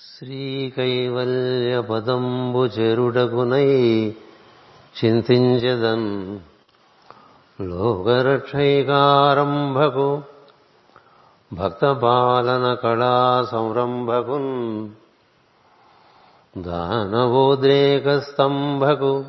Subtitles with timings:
[0.00, 3.68] శ్రీకైవల్యపదంబు చెరుటకునై
[4.94, 6.38] చింతించదన్
[7.58, 10.22] లోకరక్షైకారంభకు
[11.50, 14.88] భక్తపాలన కళా సంరంభకున్
[16.56, 19.24] దానవోద్రేక స్తంభకు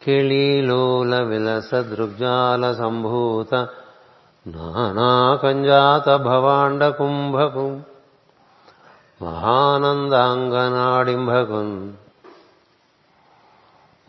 [0.00, 3.54] కిళీలోల విలస దృగ్జాల సంభూత
[4.46, 7.80] నానాకంజాత భవాండ కుంభకు
[9.22, 11.92] మహానందాంగనాడింభగున్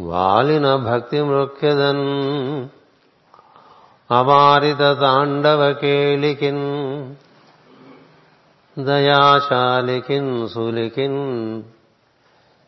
[0.02, 2.67] వాలిన భక్తి మృక్యదన్.
[4.12, 7.16] అవారిత తాండవ కేళికిన్.
[8.80, 11.64] దయాశాలికిన్ సులికిన్.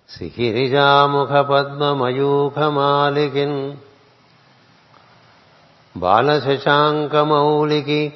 [0.10, 3.73] సిహిరిజాముఖ పద్మమయూఖమాలికిన్
[5.98, 8.13] బాలశశాంకమౌలికి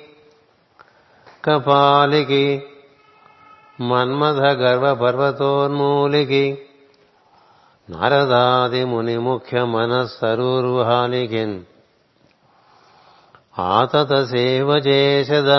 [1.46, 2.64] కపాలికి
[3.80, 6.46] మన్మథ గర్వ పర్వతోన్మూలికి
[7.90, 11.58] నారదాది ముని ముఖ్య మనస్సరూర్హాలికిన్
[13.70, 15.52] ఆతత సేవ చేసద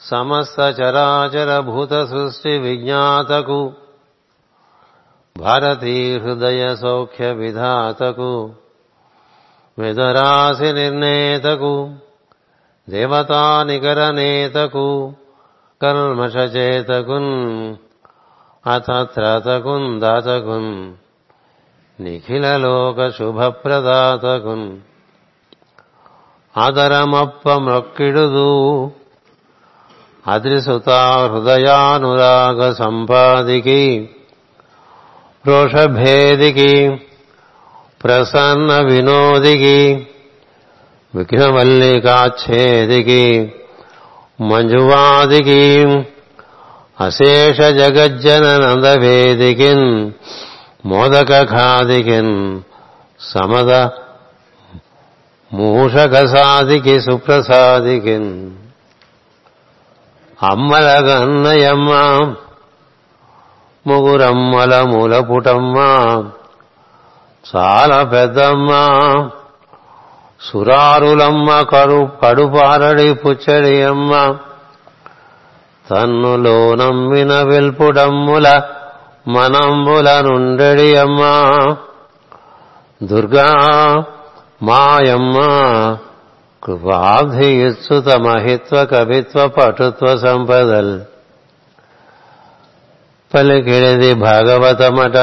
[0.00, 3.60] సమస్త చరాచర భూత సృష్టి విజ్ఞాతకు
[5.36, 8.32] భారతీ హృదయ సౌఖ్య విధాతకు
[9.78, 11.74] విదరాశి నిర్ణేతకు
[12.88, 14.86] దేవతా నిగర నేతకు
[15.82, 17.76] కల్మషచేతకున్
[18.64, 20.92] అతత్రతకున్ దాతకున్
[21.98, 24.78] నిఖిలలోక శుభప్రదాతకున్
[26.54, 28.92] ఆదరమప్ప మొక్కిడుదు
[30.26, 34.10] అద్రిసుతా హృదయానురాగ సంపాదికి
[35.44, 37.00] రోషభేదికి
[38.04, 40.08] ప్రసన్న వినోదికి
[41.14, 43.52] విఘ్నవల్లికాచ్ఛేదికి
[44.50, 45.60] మంజువాదికి
[46.98, 49.86] అశేష జగజ్జన నందవేదికిన్
[50.86, 52.34] మోదక ఖాదికిన్
[53.32, 53.72] సమద
[55.52, 58.30] మూషకసాదికి సుప్రసాదికిన్
[60.38, 61.90] అమ్మలగన్నయమ్మ
[63.86, 65.78] ముగురమ్మల మూలపుటమ్మ
[67.44, 68.70] చాలా పెద్దమ్మ
[70.50, 74.36] సురారులమ్మ కడు పడుపారడి పుచ్చడి అమ్మ
[75.90, 78.62] తన్నులో నమ్మిన వెల్పుడమ్ముల
[79.28, 81.20] మనంబుల నుండెడి అమ్మ
[83.02, 83.54] దుర్గా
[84.62, 85.38] మాయమ్మ
[86.64, 91.00] కృపాబ్ధియుత్సుత మహిత్వ కవిత్వ పటుత్వ సంపదల్.
[93.34, 95.16] పలికిడిది భాగవతమట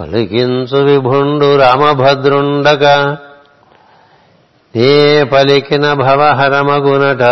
[0.00, 3.16] పలికించు విభుండు రామభద్రుండక.
[4.76, 7.22] ఏ పలికిన భవహరమగునట.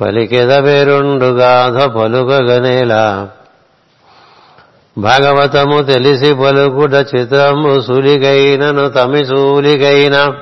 [0.00, 3.28] పలికెద వేరుండు గాథ పలుకగనేలా.
[4.98, 10.34] భాగవతము తెలిసి పలుకుట చిత్రము సులికైనను తమి సూలికైన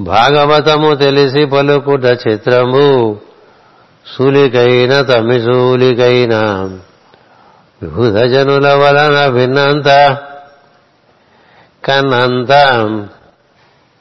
[0.00, 3.16] భాగవతము తెలిసి పలుకుట చిత్రము
[4.18, 6.40] సులికైన తమిసూలికైన
[7.82, 9.88] వివిధ జనుల వలన భిన్నంత
[11.84, 12.52] కన్నంత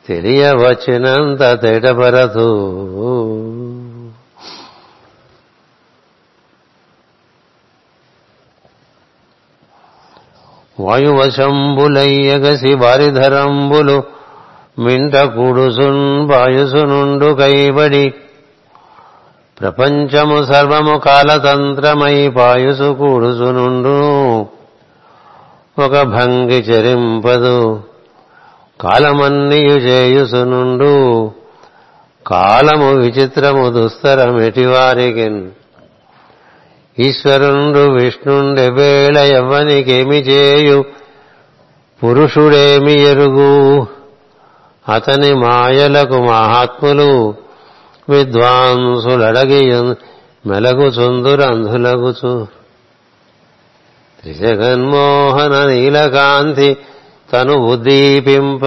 [0.07, 2.47] తెలియవచ్చినంత తేటపరతూ.
[10.79, 14.03] వాయువశంబులయ్యగసి వారిధరంబులు
[14.79, 18.13] మింట కూడుసున్ వాయుసునుండు కైబడి
[19.61, 23.99] ప్రపంచము సర్వము కాలతంత్రమై పాయుసు కూడుసునుండు
[25.81, 27.83] ఒక భంగి చరింపదు.
[28.81, 31.31] కాలమన్నియు చేయుసునుండు.
[32.27, 35.47] కాలము విచిత్రము దుస్తరమెటివారికి
[36.99, 40.85] ఈశ్వరుండు విష్ణుండె వేళ ఎవ్వనికేమి చేయు.
[42.03, 43.88] పురుషుడేమి ఎరుగు.
[44.89, 47.50] అతని మాయలకు మహాత్ములు.
[48.09, 49.96] విద్వాంసులడగి
[50.47, 52.47] మెలగుచుందురంధులగుచు
[54.22, 56.78] త్రిజగన్మోహన నీలకాంతి
[57.34, 58.61] తను ఉద్దీపింప.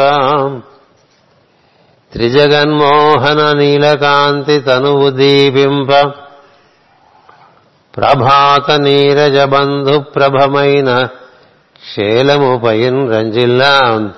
[2.12, 6.12] త్రిజగన్మోహన నీలకాంతి తను ఉద్దీపింప.
[7.97, 11.08] ప్రభాత నీరజ బంధు ప్రభమైన
[11.97, 14.11] శేలముపైన్ రంజిల్లా.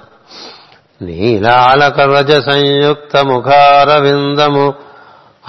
[1.03, 4.86] నీలాలక రజ సంయుక్త ముఖారవిందము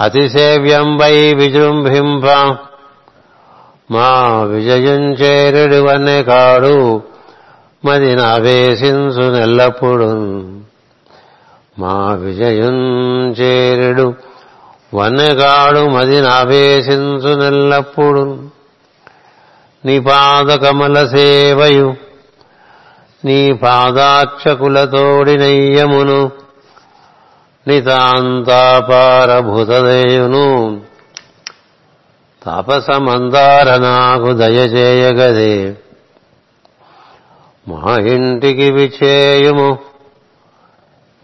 [0.00, 2.24] అతిసేవ్యంబై విజృంభింప
[3.90, 7.02] మా విజయుంచేరుడు చేరుడివన్నే కాడు
[7.84, 10.52] మది నావేశించు నెల్లప్పుడు
[11.78, 14.14] మా విజయుంచేరుడు
[14.94, 18.48] వన్నెగాడు మది నావేశించు నెల్లప్పుడు
[19.84, 21.94] నీ పాద కమల సేవయు
[23.24, 26.47] నీ పాదార్చకులతోడినయ్యమును
[27.68, 30.46] నితాంతాపారభూతదేవును నితాంతాపారభూతదేయును
[32.46, 35.52] తాపసమందార నాకు దయచేయగదే
[37.68, 39.68] మా ఇంటికి విచేయుము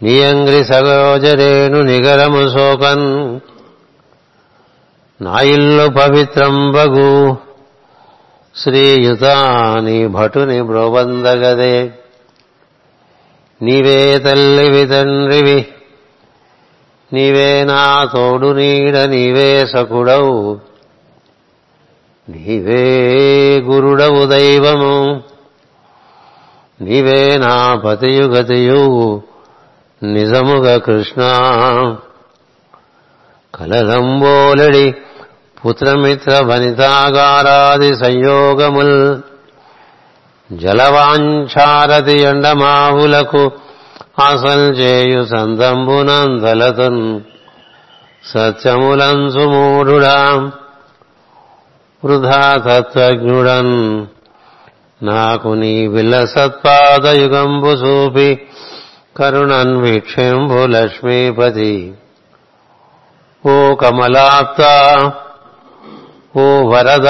[0.01, 3.07] నియంగ్రి సగోజరేను నిగరము శోకన్
[5.21, 7.11] నా ఇల్లు పవిత్రంబగు
[8.55, 11.75] శ్రీయుతాని భటుని బ్రోబందగదే
[13.61, 15.59] నీవే తల్లివి తండ్రివి
[17.13, 20.59] నీవే నా తోడు నీడ నీవే సకుడవు.
[22.29, 22.91] నీవే
[23.59, 25.23] గురుడవు దైవము.
[26.81, 29.21] నీవే నా పతియు గతియు.
[30.03, 31.21] నిజముగ కృష్ణ.
[33.55, 34.95] కలలంబోలడి
[35.67, 39.21] పుత్రమిత్ర వనితాగారాది సంయోగముల్.
[40.51, 43.51] జలవాంఛారతి ఎండమావులకు
[44.23, 47.19] అసల్ చేయు సందంబునందలతున్
[48.23, 50.51] సత్యములంచు మూఢుడా
[52.03, 54.05] వృధా తత్వజ్ఞుడన్.
[55.03, 58.47] నాకు నీ విల్ల సత్పాదయుగంబు సూపి
[59.19, 61.93] కరుణన్ వీక్షంభు లక్ష్మీపతి.
[63.45, 64.61] ఓ కమలాప్త
[66.37, 67.09] ఓ వరద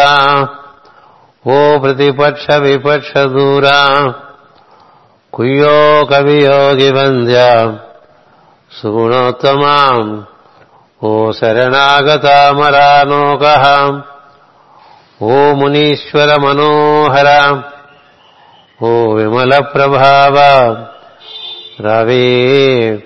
[1.47, 3.79] ఓ ప్రతిపక్ష విపక్ష దూరా
[5.35, 7.71] కుయ్యో కవియోగి వంద్య.
[8.81, 10.25] సుగుణోత్తమాం.
[11.03, 13.43] ఓ శరణాగతామరానోక
[15.21, 17.61] ఓ మునీశ్వర మనోహర
[18.81, 20.37] ఓ విమల ప్రభావ
[21.81, 22.99] రవే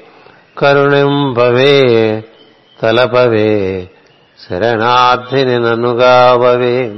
[0.57, 2.23] కరుణింపవే
[2.83, 3.89] తలపవే
[4.49, 6.95] శరణార్థిని నన్నుగావవే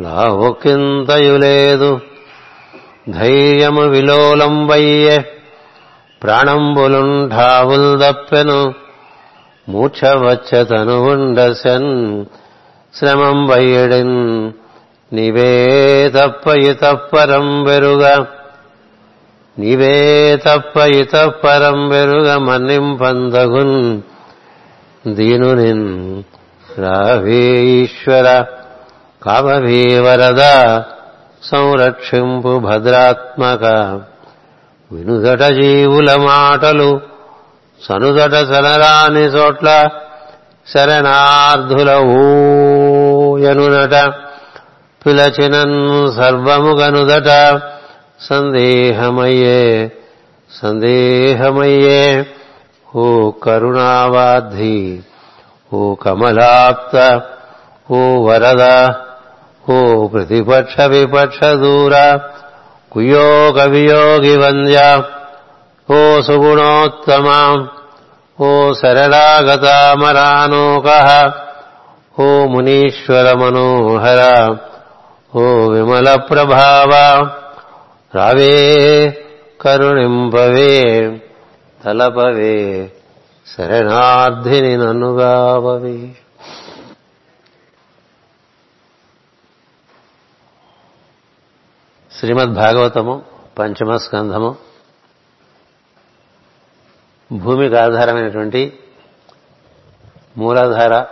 [0.00, 2.00] లావుకింతయులేదు
[3.08, 5.24] ధైర్యము విలోలంబయ్యే
[6.22, 8.74] ప్రాణంబులుంఠావుల్ దప్పెను
[9.68, 12.24] మూర్ఛవచ్చతను ఉండసన్
[12.94, 14.52] శ్రమం వయ్యడిన్
[15.14, 15.52] నీవే
[16.08, 18.24] తప్ప ఇతప్పరం వెరుగ
[19.58, 24.00] నీవే తప్ప ఇతప్పరం వెరుగ మన్నింపందగున్.
[25.06, 26.22] దీనునిన్
[26.78, 28.44] రావే ఈశ్వర
[29.22, 30.42] కామవే వరద.
[31.42, 33.64] సంరక్షింపు భద్రాత్మక.
[34.92, 37.00] వినుదట జీవుల మాటలు
[37.88, 39.90] సనుదట సనరాని చోట్ల
[40.74, 44.12] శరణార్థుల ఊయనునట
[45.06, 47.60] పిలచినన్ సర్వముగనుదట
[48.20, 49.90] సందేహమయ్యే
[50.62, 52.26] సందేహమయ్యే.
[52.96, 55.02] ఓ కరుణావాధి
[55.74, 57.22] ఓ కమలాప్త
[57.90, 58.88] ఓ వరద
[59.68, 59.78] ఓ
[60.12, 61.94] ప్రతిపక్ష విపక్ష దూర
[62.92, 64.78] కుయోగ వియోగి వంద్య
[65.88, 67.28] ఓ సుగుణోత్తమ
[68.38, 68.50] ఓ
[68.80, 70.88] సరళాగతామరానోక
[72.18, 74.22] ఓ మునీశ్వర మనోహర
[75.32, 76.92] ఓ విమల ప్రభావ
[78.12, 78.54] రావే
[79.60, 80.72] కరుణింపవే
[81.80, 82.56] తలపవే
[83.46, 85.98] శరణార్థిని నన్నుగావవే
[92.18, 93.24] శ్రీమద్ భాగవతము
[93.58, 94.56] పంచమ స్కంధము
[97.32, 98.80] భూమికి ఆధారమైనటువంటి
[100.36, 101.06] మూలాధార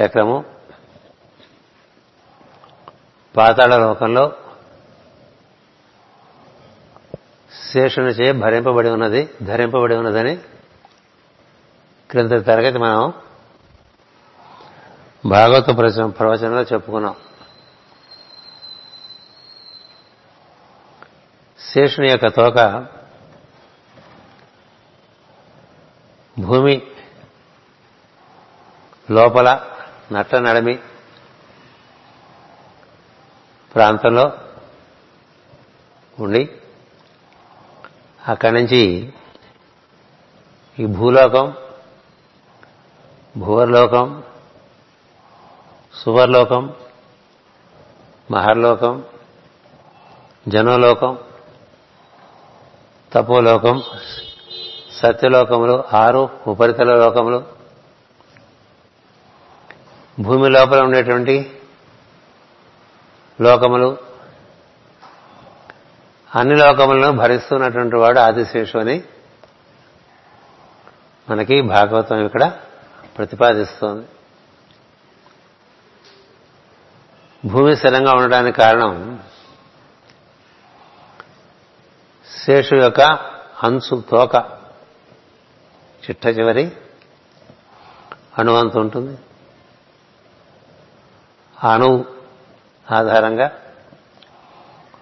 [0.00, 0.44] చక్రము
[3.36, 4.32] పాతాళ లోకంలో
[7.72, 10.36] శేషునిచే భరింపబడి ఉన్నది ధరింపబడి ఉన్నదని
[12.10, 13.12] క్రింద తరగతి మనం
[15.26, 15.78] భాగవత
[16.18, 17.16] ప్రవచనంలో చెప్పుకున్నాం.
[21.72, 22.58] శేషుని యొక్క తోక
[26.38, 26.82] భూమి
[29.10, 29.48] లోపల
[30.12, 30.78] నట్ట నడమి
[33.74, 34.32] ప్రాంతంలో
[36.18, 36.50] ఉండి
[38.28, 39.12] అక్కడి నుంచి
[40.78, 41.54] ఈ భూలోకం
[43.38, 44.22] భూవర్లోకం
[45.94, 46.74] సువర్లోకం
[48.30, 49.04] మహర్లోకం
[50.48, 51.18] జనోలోకం
[53.12, 53.82] తపోలోకం
[54.92, 57.44] సత్యలోకములు ఆరు ఉపరితల లోకములు.
[60.20, 61.60] భూమి లోపల ఉండేటువంటి
[63.40, 63.98] లోకములు.
[66.34, 69.02] అన్ని లోకములను భరిస్తున్నటువంటి వాడు ఆదిశేషు అని
[71.30, 72.52] మనకి భాగవతం ఇక్కడ
[73.18, 74.06] ప్రతిపాదిస్తోంది.
[77.48, 79.20] భూమి స్థిరంగా ఉండడానికి కారణం
[82.46, 83.00] శేషు యొక్క
[83.62, 84.36] అంచు తోక.
[86.04, 86.72] చిట్ట చివరి
[88.38, 89.18] అణువంత ఉంటుంది.
[91.64, 92.04] అణువు
[92.90, 93.50] ఆధారంగా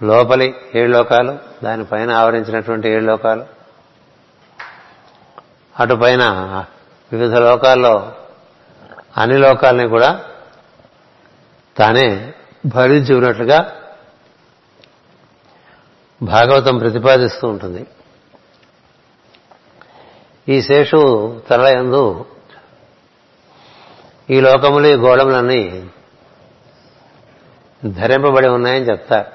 [0.03, 3.45] లోపలి ఏడు లోకాలు దానిపైన ఆవరించినటువంటి ఏడు లోకాలు
[5.81, 6.25] అటుపైన
[7.13, 8.13] వివిధ లోకాల్లో
[9.17, 10.25] అన్ని లోకాలని కూడా
[11.77, 12.35] తానే
[12.67, 13.78] భరించి ఉన్నట్లుగా
[16.23, 17.87] భాగవతం ప్రతిపాదిస్తూ ఉంటుంది.
[20.49, 21.01] ఈ శేషు
[21.51, 22.25] తల ఎందు
[24.31, 25.91] ఈ లోకములు ఈ గోళములన్నీ
[27.87, 29.31] ధరింపబడి ఉన్నాయని చెప్తారు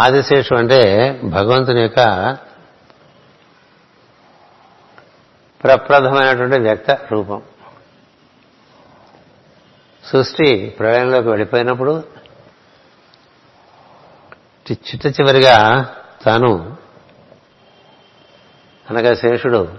[0.00, 0.80] ఆదిశేషు అంటే
[1.24, 2.00] భగవంతుని యొక్క
[5.64, 7.42] ప్రప్రథమైనటువంటి వ్యక్త రూపం.
[10.04, 12.19] సృష్టి ప్రళయంలోకి వెళ్ళిపోయినప్పుడు
[14.72, 15.86] చిట్ట చివరిగా
[16.22, 16.76] తాను
[18.90, 19.78] అనగా శేషుడు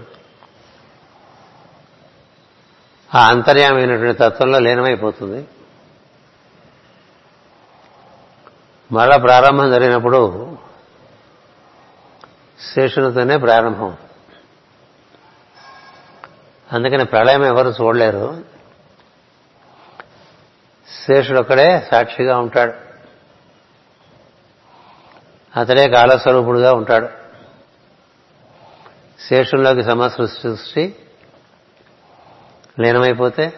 [3.14, 5.48] ఆ అంతర్యామైనటువంటి తత్వంలో లీనమైపోతుంది.
[8.92, 10.58] మరలా ప్రారంభం జరిగినప్పుడు
[12.74, 13.96] శేషునితోనే ప్రారంభం.
[16.72, 18.44] అందుకని ప్రళయం ఎవరు చూడలేరు.
[21.06, 22.91] శేషుడు ఒక్కడే సాక్షిగా ఉంటాడు.
[25.56, 27.08] అతడే కాలస్వరూపుడుగా ఉంటాడు.
[29.28, 30.96] శేషుల్లోకి సమస్య సృష్టి
[32.80, 33.52] లీనమైపోతే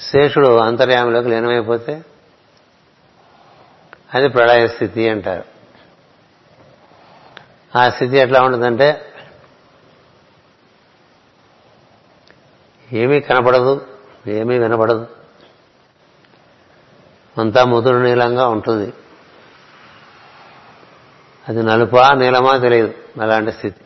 [0.00, 2.02] శేషుడు అంతర్యామిలోకి లీనమైపోతే
[4.14, 5.44] అది ప్రళయ స్థితి అంటారు.
[7.78, 9.12] ఆ స్థితి ఎట్లా ఉంటుందంటే
[12.92, 13.86] ఏమీ కనపడదు
[14.26, 15.06] ఏమీ వినపడదు.
[17.38, 18.92] అంతా ముదురు నీలంగా ఉంటుంది.
[21.48, 22.94] అది నలుపా నీలమా తెలియదు.
[23.22, 23.80] అలాంటి స్థితి.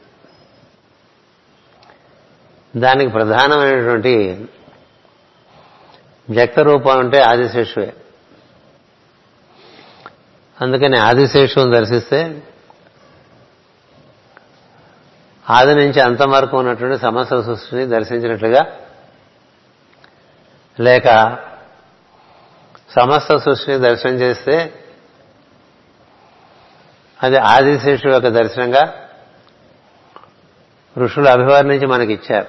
[2.81, 4.47] దానికి ప్రధానమైనటువంటి
[6.31, 7.95] వ్యక్త రూపం అంటే ఆదిశేషువే.
[10.61, 12.43] అందుకని ఆదిశేషువుని దర్శిస్తే
[15.51, 18.61] ఆది నుంచి అంతం వరకు ఉన్నటువంటి సమస్త సృష్టిని దర్శించినట్లుగా
[20.81, 21.39] లేక
[22.97, 24.82] సమస్త సృష్టిని దర్శనం చేస్తే
[27.23, 29.09] అది ఆదిశేషు యొక్క దర్శనంగా
[30.99, 32.47] ఋషులు అభివర్ణించి మనకి ఇచ్చారు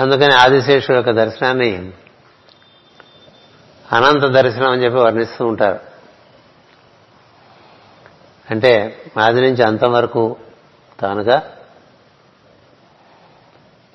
[0.00, 1.92] అందుకని ఆదిశేషు యొక్క దర్శనాన్ని
[3.92, 5.80] అనంత దర్శనం అని చెప్పి వర్ణిస్తూ ఉంటారు.
[8.50, 10.36] అంటే ఆది నుంచి అంతం వరకు
[11.00, 11.42] తానుగా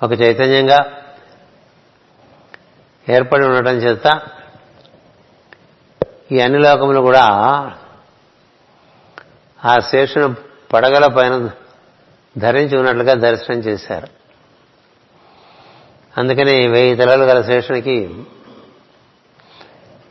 [0.02, 0.92] ఒక చైతన్యంగా
[3.08, 4.06] ఏర్పడి ఉండటం చేత
[6.32, 7.24] ఈ అన్ని లోకములు కూడా
[9.64, 10.34] ఆ శేషును
[10.72, 11.50] పడగల పైన
[12.38, 14.06] ధరించి ఉన్నట్లుగా దర్శనం చేశారు.
[16.18, 18.24] అందుకని వెయ్యి తలలు గల శేషునికి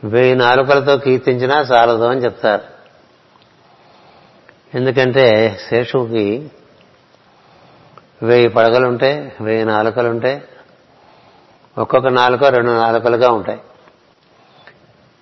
[0.04, 2.62] వెయ్యి నాలుకలతో కీర్తించినా చాలదు అని చెప్తారు.
[4.76, 6.50] ఎందుకంటే శేషువుకి
[8.22, 10.42] వెయ్యి పడగలుంటాయి వెయ్యి నాలుకలుంటాయి
[11.78, 13.60] ఒక్కొక్క నాలుక రెండు నాలుకలుగా ఉంటాయి.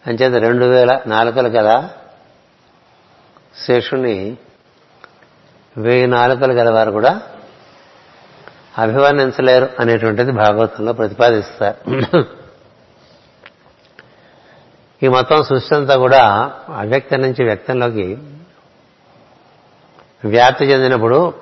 [0.06, 1.90] అంచేత రెండు వేల నాలుకలు కదా?
[3.66, 4.36] శేషుణ్ణి
[5.78, 7.20] వెయ్యి నాలుకలు గలవారు కూడా
[8.78, 11.78] అభివర్ణించలేరు అనేటువంటిది భాగవతంలో ప్రతిపాదిస్తారు.
[15.02, 18.18] ఈ మొత్తం సృష్టి అంతా కూడా అవ్యక్తం నుంచి వ్యక్తంలోకి
[20.24, 21.32] వ్యాప్తి చెందినప్పుడు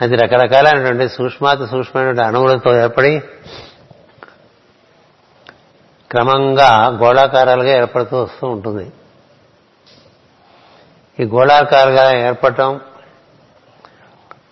[0.00, 3.20] అది రకరకాలైనటువంటి సూక్ష్మాతి సూక్ష్మమైనటువంటి అణువులతో ఏర్పడి
[6.10, 8.92] క్రమంగా గోళాకారాలుగా ఏర్పడుతూ వస్తూ ఉంటుంది.
[11.20, 12.80] ఈ గోళాకారుగా ఏర్పడటం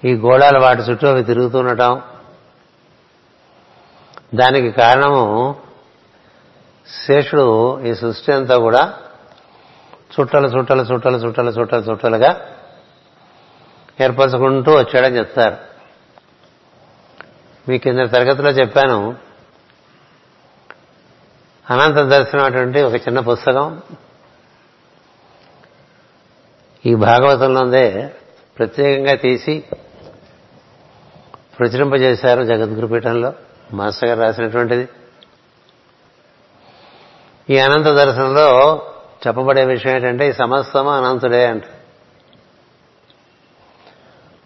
[0.05, 2.03] ఈ గోళాలు వాటి చుట్టూ అవి తిరుగుతుండటం
[4.35, 5.57] దానికి కారణము
[7.07, 8.95] శేషుడు ఈ సృష్టి అంతా కూడా
[10.21, 12.41] చుట్టలు చుట్టలు చుట్టలు చుట్టలు చుట్టలు చుట్టలుగా
[14.01, 15.57] ఏర్పరచుకుంటూ వచ్చాడని చెప్తారు.
[17.69, 19.25] మీ కింద తరగతిలో చెప్పాను
[21.71, 23.83] అనంత దర్శనం అటువంటి ఒక చిన్న పుస్తకం.
[26.87, 28.11] ఈ భాగవతంలోనే
[28.59, 29.65] ప్రత్యేకంగా తీసి
[31.59, 33.33] ప్రచురింపజేశారు జగద్గురుపీఠంలో
[33.73, 34.89] మాస్టర్ గారు రాసినటువంటిది.
[37.51, 38.83] ఈ అనంత దర్శనంలో
[39.27, 41.63] చెప్పబడే విషయం ఏంటంటే ఈ సమస్తము అనంతుడే అంట.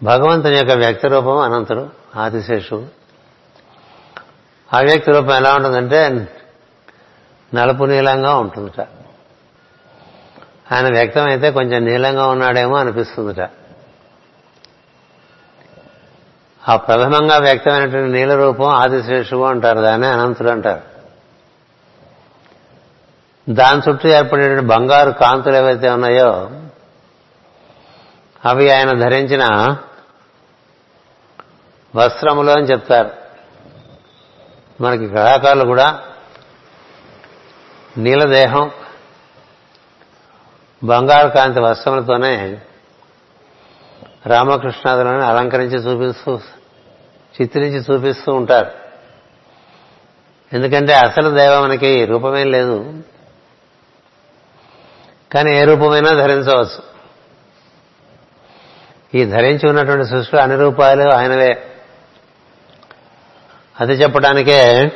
[0.03, 2.87] భగవంతుని యొక్క వ్యక్తి రూపం అనంతుడు ఆదిశేషుడు.
[4.75, 6.37] ఆ వ్యక్తి రూపం ఎలా ఉంటుందంటే
[7.53, 8.81] నలుపు నీలంగా ఉంటుందిట.
[10.73, 13.49] ఆయన వ్యక్తం అయితే కొంచెం నీలంగా ఉన్నాడేమో అనిపిస్తుందిట.
[16.69, 20.81] ఆ ప్రథమంగా వ్యక్తమైనటువంటి నీల రూపం ఆదిశేషువు అంటారు దాన్ని అనంతుడు అంటారు.
[23.49, 26.51] దాని చుట్టూ ఏర్పడేటువంటి బంగారు కాంతులు ఏవైతే ఉన్నాయో
[28.45, 29.75] అవి ఆయన ధరించిన
[31.95, 33.09] వస్త్రములు అని చెప్తారు.
[34.81, 36.03] మనకి కళాకారులు కూడా
[37.97, 38.71] నీలదేహం
[40.83, 42.61] బంగారు కాంతి వస్త్రములతోనే
[44.25, 46.39] రామకృష్ణాదులను అలంకరించి చూపిస్తూ
[47.41, 48.71] చిత్రించి చూపిస్తూ ఉంటారు.
[50.53, 53.03] ఎందుకంటే అసలు దైవానికి రూపమేం లేదు.
[55.31, 56.83] కానీ ఏ రూపమైనా ధరించవచ్చు.
[59.15, 61.75] ఈ ధరించి ఉన్నటువంటి సృష్టిలో అన్ని రూపాయలు ఆయనవే.
[63.79, 64.91] అది చెప్పడానికే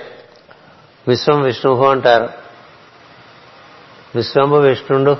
[1.07, 2.44] విశ్వం విష్ణువు అంటారు.
[4.15, 5.17] విశ్వంభు విష్ణుండు.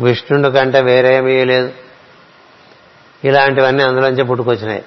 [0.00, 1.72] విష్ణుండు కంటే వేరేమీ లేదు.
[3.24, 4.84] ఇలాంటివన్నీ అందులోంచి పుట్టుకొచ్చినాయి.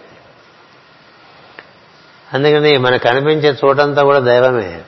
[2.33, 4.83] అందుకని మనకు కనిపించే చోటంతా కూడా దైవమే.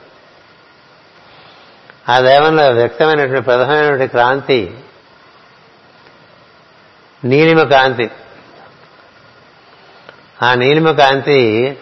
[2.09, 4.79] ఆ దైవంలో వ్యక్తమైనటువంటి ప్రధానమైనటువంటి క్రాంతి
[7.23, 8.11] నీలిమ కాంతి
[10.43, 11.77] ఆ నీలిమ కాంతి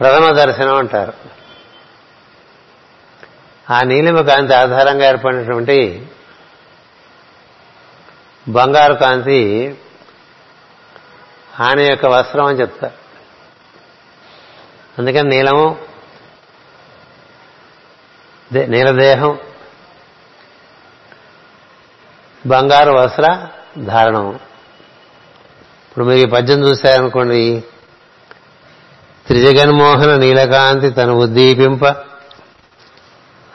[0.00, 1.41] ప్రథమ దర్శనం అంటారు.
[3.70, 6.06] ఆ నీలిమ కాంతి ఆధారంగా ఏర్పడినటువంటి
[8.48, 9.74] బంగారు కాంతి
[11.60, 12.94] ఆయన యొక్క వస్త్రం అని చెప్తారు.
[14.98, 15.78] అందుకని నీలము
[18.52, 19.38] నీలదేహం
[22.46, 24.34] బంగారు వస్త్ర ధారణం.
[25.88, 27.64] ఇప్పుడు మీరు ఈ పద్యం చూశారనుకోండి
[29.26, 32.11] త్రిజగన్మోహన నీలకాంతి తను ఉద్దీపింప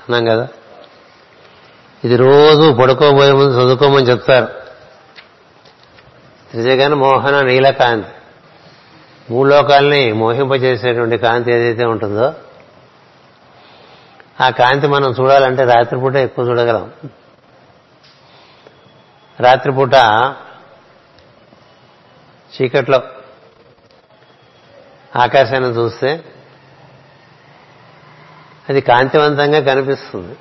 [0.10, 0.48] అన్నాం కదా.
[2.04, 4.48] ఇది రోజు పడుకోబోయే ముందు చదువుకోమని చెప్తారు.
[6.58, 8.08] నిజగానే మోహన నీలకాంతి.
[9.30, 12.34] మూడు లోకాలని మోహింపజేసేటువంటి కాంతి ఏదైతే ఉంటుందో
[14.42, 16.92] ఆ కాంతి మనం చూడాలంటే రాత్రిపూట ఎక్కువ చూడగలం.
[19.40, 19.94] రాత్రిపూట
[22.56, 23.02] చీకట్లో
[25.16, 26.24] ఆకాశాన్ని చూస్తే
[28.70, 30.38] అది కాంతివంతంగా కనిపిస్తుంది.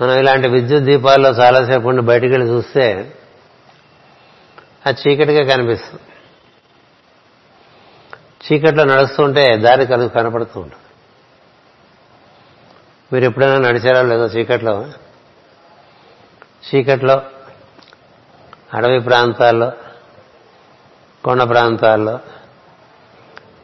[0.00, 3.14] మనం ఇలాంటి విద్యుత్ దీపాల్లో చాలాసేపు ఉండి బయటికి వెళ్ళి చూస్తే
[4.86, 6.02] అది చీకటిగా కనిపిస్తుంది.
[8.46, 10.82] చీకట్లో నడుస్తుంటే దారి కలుగు కనపడుతూ ఉంటుంది.
[13.12, 14.88] మీరు ఎప్పుడైనా నడిచారా లేదో చీకట్లో?
[16.68, 17.22] చీకట్లో
[18.74, 19.72] అడవి ప్రాంతాల్లో
[21.24, 22.18] కొండ ప్రాంతాల్లో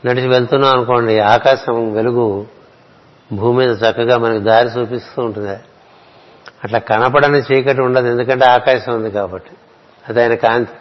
[0.07, 2.47] నడిచి వెళ్తున్నాం అనుకోండి ఆకాశం వెలుగు
[3.33, 5.59] భూమి మీద చక్కగా మనకి దారి చూపిస్తూ ఉంటుంది.
[6.65, 9.51] అట్లా కనపడని చీకటి ఉండదు ఎందుకంటే ఆకాశం ఉంది కాబట్టి.
[10.09, 10.73] అది ఆయన కాంతి.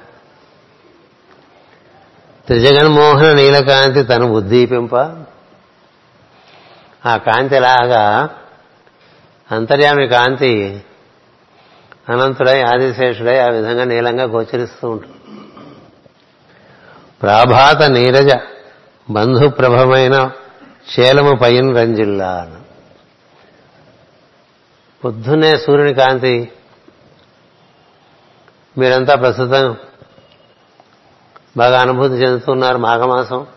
[2.48, 4.96] త్రిజగన్మోహన నీలకాంతి తను ఉద్దీపింప.
[7.06, 8.30] ఆ కాంతి లాగా
[9.52, 10.84] అంతర్యామి కాంతి
[12.10, 15.16] అనంతుడై ఆదిశేషుడై ఆ విధంగా నీలంగా గోచరిస్తూ ఉంటుంది.
[17.22, 18.30] ప్రాభాత నీరజ
[19.10, 20.32] బంధుప్రభమైన
[20.96, 22.56] శేలము పైన రంజిల్లా
[25.06, 26.52] పొద్దున్నే సూర్యుని కాంతి
[28.78, 29.78] మీరంతా ప్రస్తుతం
[31.58, 33.48] బాగా అనుభూతి చెందుతున్నారు మాఘమాసం.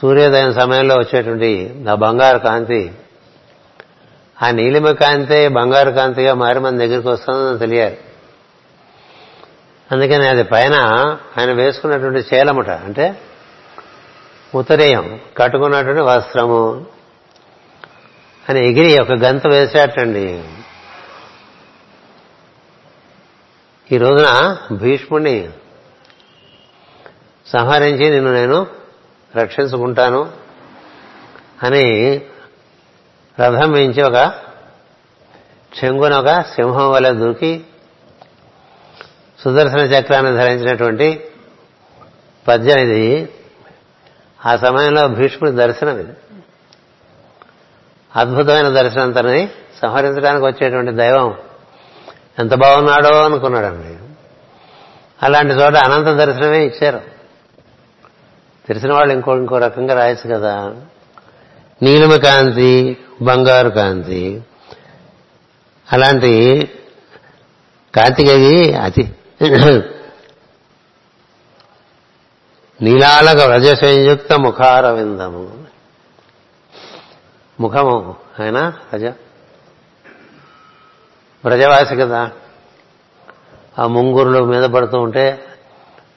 [0.00, 2.92] సూర్యోదయం సమయంలో వచ్చేటువంటి ఆ బంగారు కాంతి
[4.42, 7.98] ఆ నీలిమ కాంతే బంగారు కాంతిగా మారి మన దగ్గరికి వస్తుందని తెలియాలి.
[9.92, 10.74] అందుకని అది పైన
[11.38, 13.22] ఆయన వేసుకున్నటువంటి చేలముట అంటే
[14.54, 16.86] ఉత్తరేయం కట్టుకున్నటువంటి వస్త్రము
[18.48, 20.44] అని ఎగిరి ఒక గంత వేసేటండి.
[23.92, 25.50] ఈ రోజున భీష్ముణ్ణి
[27.46, 28.66] సంహరించి నిన్ను నేను
[29.36, 30.32] రక్షించుకుంటాను
[31.62, 32.16] అని
[33.40, 34.32] రథం మించి ఒక
[35.84, 37.64] చెంగున ఒక సింహం వల్ల దూకి
[39.44, 41.24] సుదర్శన చక్రాన్ని ధరించినటువంటి
[42.48, 43.28] పద్యం ఇది
[44.46, 46.12] ఆ సమయంలో భీష్ముడి దర్శనం ఇది.
[48.16, 49.48] అద్భుతమైన దర్శనం తనని
[49.82, 51.34] సంహరించడానికి వచ్చేటువంటి దైవం
[52.38, 53.98] ఎంత బాగున్నాడో అనుకున్నాడండి.
[55.22, 57.00] అలాంటి చోట అనంత దర్శనమే ఇచ్చారు.
[58.68, 60.74] తెలిసిన వాళ్ళు ఇంకో ఇంకో రకంగా రాయొచ్చు కదా.
[61.82, 64.42] నీలిమ కాంతి బంగారు కాంతి
[65.92, 66.68] అలాంటి
[67.94, 69.16] కాంతికి అతి
[72.82, 75.64] నీలాలక వ్రజ సంయుక్త ముఖారవిందము.
[77.60, 79.04] ముఖము ఆయన రజ
[81.44, 82.30] వ్రజవాసి కదా.
[83.78, 85.44] ఆ ముంగురులు మీద పడుతూ ఉంటే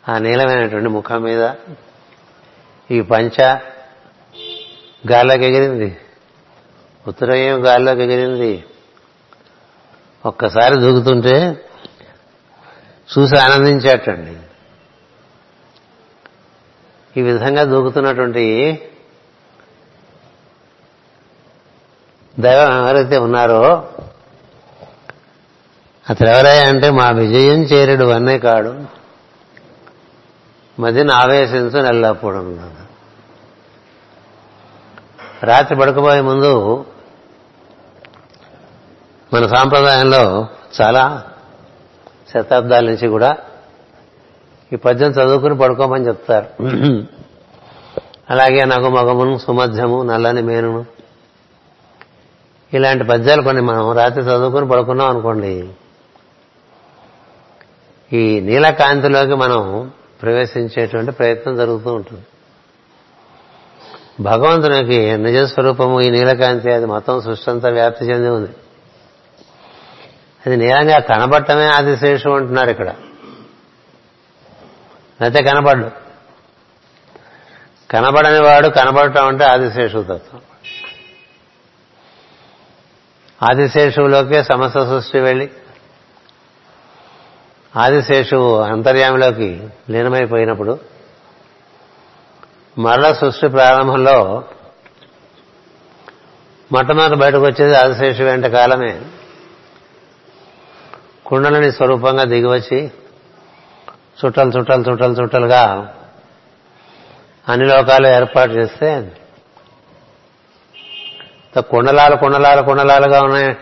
[0.09, 1.49] ఆ నీలమైనటువంటి ముఖం మీద
[2.91, 3.59] ఈ పంచ
[5.11, 5.97] గాల్లోకి ఎగిరింది.
[7.07, 8.63] ఉత్తరయం గాల్లోకి ఎగిరింది?
[10.25, 11.65] ఒక్కసారి దూకుతుంటే
[13.11, 14.37] చూసి ఆనందించేటండి.
[17.19, 18.45] ఈ విధంగా దూకుతున్నటువంటి
[22.39, 23.89] దైవం ఎవరైతే ఉన్నారో
[26.09, 28.95] అతను ఎవరయ్యా అంటే మా విజయం చేరుడు అన్నే కాడు.
[30.79, 32.59] మదిన ఆవేశించు నెల్లప్పుడు
[35.43, 36.85] రాత్రి పడుకుపోయే ముందు
[39.33, 40.47] మన సాంప్రదాయంలో
[40.81, 41.31] చాలా
[42.37, 43.37] శతాబ్దాల నుంచి కూడా
[44.73, 46.45] ఈ పద్యం చదువుకుని పడుకోమని చెప్తారు.
[48.29, 50.85] అలాగే నగు మగమును సుమధ్యము నల్లని మేనును.
[52.73, 55.69] ఇలాంటి పద్యాలు కొన్ని మనం రాత్రి చదువుకుని పడుకున్నాం అనుకోండి.
[58.13, 62.23] ఈ నీలకాంతిలోకి మనం ప్రవేశించేటువంటి ప్రయత్నం జరుగుతూ ఉంటుంది.
[64.19, 68.49] భగవంతునికి నిజస్వరూపము ఈ నీలకాంతి అది మొత్తం సృష్టి అంతా వ్యాప్తి చెంది ఉంది.
[70.45, 72.95] అది నీలంగా కనబడటమే ఆదిశేషం అంటున్నారు ఇక్కడ.
[75.21, 76.05] అయితే కనబడ్డు.
[77.91, 80.41] కనబడని వాడు కనబడటం అంటే ఆదిశేషు తత్వం
[83.49, 85.49] ఆదిశేషువులోకే సమస్త సృష్టి వెళ్ళి
[87.75, 90.79] ఆదిశేషువు అంతర్యామిలోకి లీనమైపోయినప్పుడు
[92.77, 94.43] మరల సృష్టి ప్రారంభంలో
[96.71, 99.01] మొట్టమొదటి బయటకు వచ్చేది ఆదిశేషు వెంట కాలమే.
[101.25, 102.91] కుండలని స్వరూపంగా దిగివచ్చి
[104.25, 105.93] చుట్టలు చుట్టలు చుట్టలు చుట్టలుగా
[107.49, 109.11] అన్ని లోకాలు ఏర్పాటు చేస్తే
[111.69, 113.57] కుండలాలు కుండలాలు కుండలాలుగా ఉన్నాయి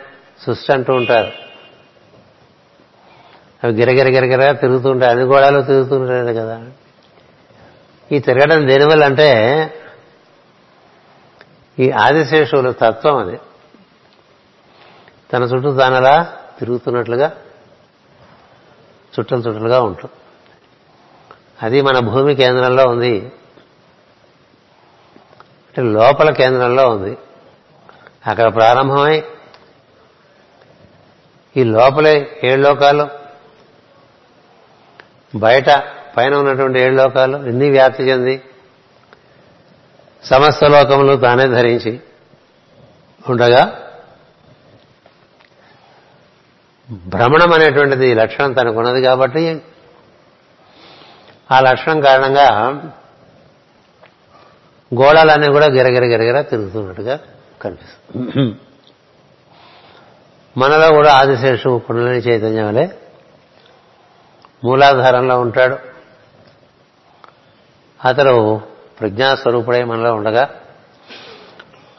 [0.46, 1.32] సృష్టి అంటూ ఉంటారు.
[3.64, 6.66] అవి గిరగిర గిరగిరగా తిరుగుతుంటాయి అన్ని గోడలు తిరుగుతుంటాయి కదా.
[8.12, 9.30] ఈ తిరగడం దేనివల్ల అంటే
[11.80, 13.40] ఈ ఆదిశేషువుల తత్వం అది.
[15.34, 17.32] తన చుట్టూ తానలా తిరుగుతున్నట్లుగా
[19.20, 20.20] చుట్టలు చుట్టలుగా ఉంటుంది
[21.66, 23.20] అది మన భూమి కేంద్రంలో ఉంది.
[25.68, 27.18] అంటే లోపల కేంద్రంలో ఉంది.
[28.28, 29.24] అక్కడ ప్రారంభమై
[31.58, 33.08] ఈ లోపలే ఏడు లోకాలు
[35.36, 35.66] బయట
[36.18, 38.42] పైన ఉన్నటువంటి ఏడు లోకాలు ఇన్ని వ్యాప్తి చెంది
[40.24, 42.00] సమస్త లోకములు తానే ధరించి
[43.30, 43.83] ఉండగా
[46.94, 49.62] భ్రమణం అనేటువంటిది లక్షణం తనకున్నది కాబట్టి
[51.52, 52.48] ఆ లక్షణం కారణంగా
[54.94, 57.20] గోళాలన్నీ కూడా గిరగిర గిరగిర తిరుగుతున్నట్టుగా
[57.62, 58.56] కనిపిస్తుంది.
[60.58, 62.90] మనలో కూడా ఆదిశేషు కుండలని చైతన్యం
[64.64, 65.78] మూలాధారంలో ఉంటాడు.
[68.08, 68.62] అతడు
[69.00, 70.50] ప్రజ్ఞాస్వరూపుడై మనలో ఉండగా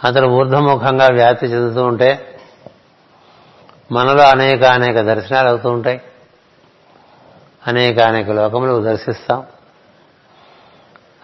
[0.05, 2.34] అతడు ఊర్ధముఖంగా వ్యాప్తి చెందుతూ ఉంటే
[3.95, 6.01] మనలో అనేక అనేక దర్శనాలు అవుతూ ఉంటాయి.
[7.67, 9.47] అనేక అనేక లోకములు దర్శిస్తాం.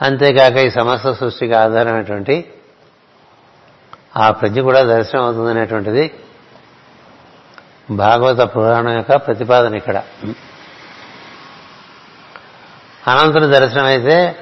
[0.03, 2.53] అంతేకాక ఈ సమస్త సృష్టికి ఆధారమైనటువంటి
[4.17, 6.05] ఆ ప్రజ్ఞ కూడా దర్శనం అవుతుందనేటువంటిది
[7.91, 10.03] భాగవత పురాణం యొక్క ప్రతిపాదన ఇక్కడ.
[13.07, 14.37] అనంతుని దర్శనం అయితే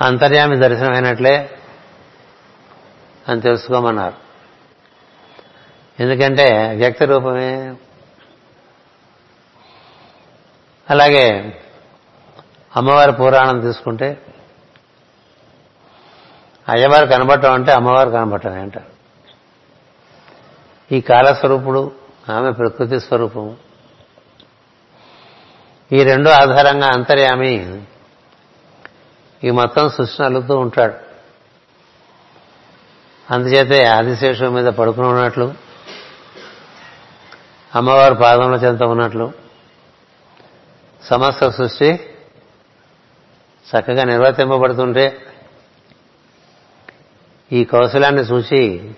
[0.00, 1.50] అంతర్యామి దర్శనం అయినట్లే
[3.28, 4.23] అని తెలుసుకోమన్నారు.
[6.00, 7.74] ఎందుకంటే వ్యక్త రూపమే
[10.90, 11.58] అలాగే
[12.76, 14.22] అమ్మవారి పురాణం తీసుకుంటే
[16.68, 18.94] అయ్యవారు కనబడటం అంటే అమ్మవారు కనబడటమే అంటారు
[20.94, 21.92] ఈ కాలస్వరూపుడు
[22.30, 23.56] ఆమె ప్రకృతి స్వరూపము.
[25.92, 27.82] ఈ రెండు ఆధారంగా అంతర్యామి
[29.44, 30.94] ఈ మొత్తం సృష్టి అల్లుతూ ఉంటాడు.
[33.30, 35.63] అందుచేతే ఆదిశేషం మీద పడుకుని ఉన్నట్లు
[37.74, 39.32] అమ్మవారు పాదంలో చెంత ఉన్నట్లు
[41.02, 41.88] సమస్త సృష్టి
[43.66, 45.18] చక్కగా నిర్వర్తింపబడుతుంటే
[47.52, 48.92] ఈ కౌశలాన్ని చూసి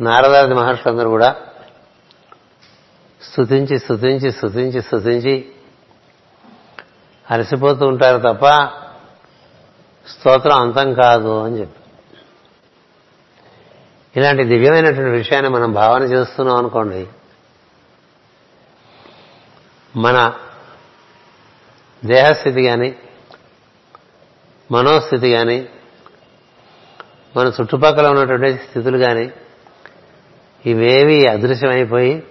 [0.00, 1.34] నారదాది మహర్షులందరూ కూడా
[3.22, 5.52] స్థుతించి స్థుతించి స్థుతించి స్థుతించి
[7.30, 8.46] అలసిపోతూ ఉంటారు తప్ప
[10.08, 11.85] స్తోత్రం అంతం కాదు అని చెప్పి
[14.16, 17.06] ఇలాంటి దివ్యమైనటువంటి విషయాన్ని మనం భావన చేస్తున్నాం అనుకోండి
[19.96, 20.34] మన
[22.04, 22.96] దేహస్థితి కానీ
[24.70, 25.68] మనోస్థితి కానీ
[27.36, 29.32] మన చుట్టుపక్కల ఉన్నటువంటి స్థితులు కానీ
[30.66, 32.22] ఇవేవి అదృశ్యమైపోయి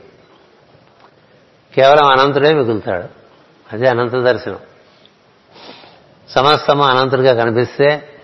[1.75, 3.07] కేవలం అనంతుడే మిగులుతాడు.
[3.73, 4.59] అదే అనంత దర్శనం.
[6.29, 8.14] సమస్తము అనంతుడిగా కనిపిస్తే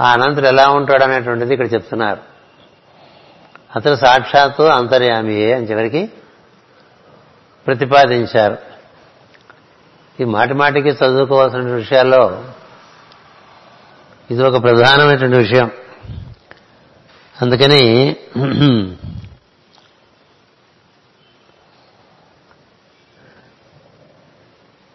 [0.00, 2.20] ఆ అనంతుడు ఎలా ఉంటాడు అనేటువంటిది ఇక్కడ చెప్తున్నారు.
[3.76, 6.12] అతను సాక్షాత్తు అంతర్యామియే అని చివరికి
[7.66, 8.56] ప్రతిపాదించారు.
[10.20, 12.22] ఈ మాటి మాటికి చదువుకోవాల్సిన విషయాల్లో
[14.30, 15.70] ఇది ఒక ప్రధానమైనటువంటి విషయం.
[17.42, 17.82] అందుకని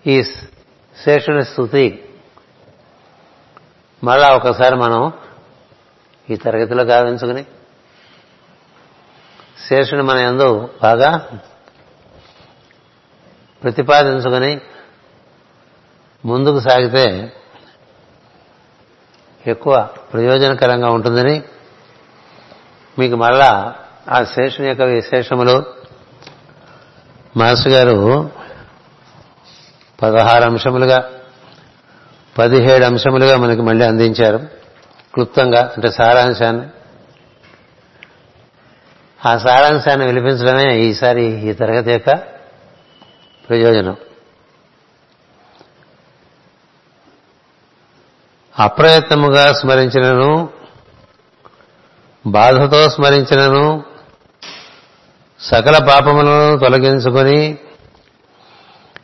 [0.08, 0.24] ఈ
[1.04, 1.86] శేషుని స్థుతి
[4.04, 5.12] మళ్ళా ఒకసారి మనం
[6.30, 7.46] ఈ తరగతిలో గావించుకుని
[9.68, 11.30] శేషుని మన ఎందు బాగా
[13.62, 14.62] ప్రతిపాదించుకొని
[16.26, 17.32] ముందుకు సాగితే
[19.46, 21.42] ఎక్కువ ప్రయోజనకరంగా ఉంటుందని
[23.00, 23.74] మీకు మళ్ళా
[24.10, 25.64] ఆ శేషుని యొక్క విశేషములు
[27.38, 28.32] మాస్టర్ గారు
[30.02, 31.21] పదహారు అంశములుగా
[32.38, 34.38] పదిహేడు అంశములుగా మనకి మళ్ళీ అందించారు.
[35.14, 36.68] క్లుప్తంగా అంటే సారాంశాన్ని.
[39.26, 42.16] ఆ సారాంశాన్ని వినిపించడమే ఈసారి ఈ తరగతి యొక్క
[43.50, 43.98] ప్రయోజనం.
[48.60, 50.50] అప్రయత్నముగా స్మరించినను
[52.28, 53.84] బాధతో స్మరించినను
[55.40, 57.58] సకల పాపములను తొలగించుకొని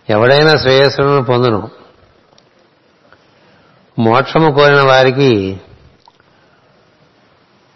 [0.10, 1.87] ఎవడైనా శ్రేయస్సులను పొందును.
[4.00, 5.62] మోక్షము కోరిన వారికి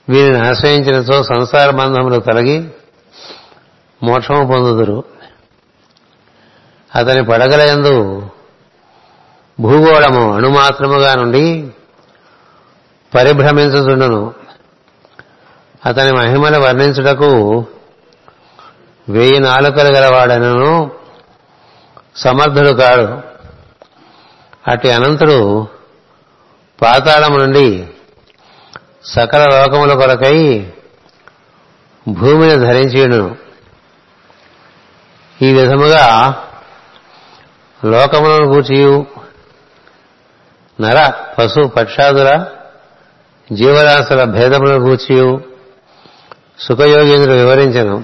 [0.09, 2.69] వీరిని ఆశ్రయించినతో సంసార బంధములు తొలగి
[4.03, 5.03] మోక్షము పొందుదురు.
[6.95, 8.27] అతని పడగలయందు
[9.59, 11.71] భూగోళము అణుమాత్రముగా నుండి
[13.15, 14.33] పరిభ్రమించుతుండును
[15.85, 17.65] అతని మహిమను వర్ణించుటకు
[19.09, 20.91] వెయ్యి నాలుకలు గలవాడనను
[22.15, 23.21] సమర్థుడు కాడు.
[24.71, 25.67] అట్టి అనంతుడు
[26.81, 27.87] పాతాళం నుండి
[29.05, 30.67] సకల లోకముల కొరకై
[32.07, 33.35] భూమిని ధరించేను.
[35.41, 36.35] ఈ విధముగా
[37.85, 39.05] లోకములను గూర్చియు
[40.81, 42.45] నర పశు పక్షాదుల
[43.53, 45.41] జీవరాశుల భేదములను గూర్చియు
[46.59, 48.03] సుఖయోగేంద్రుడు వివరించను.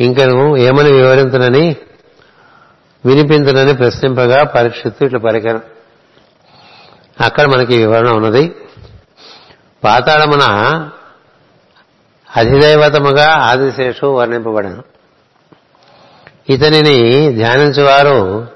[0.00, 1.76] ఇంకను ఏమని వివరించనని
[3.06, 5.73] వినిపించనని ప్రశ్నింపగా పరీక్షిత్తు ఇట్లా పలికను.
[7.20, 8.56] అక్కడ మనకి వివరణ ఉన్నది.
[9.84, 10.42] పాతాళమున
[12.36, 14.82] అధిదైవతముగా ఆదిశేషు వర్ణింపబడను.
[16.48, 18.48] ఇతనిని ధ్యానించేవారు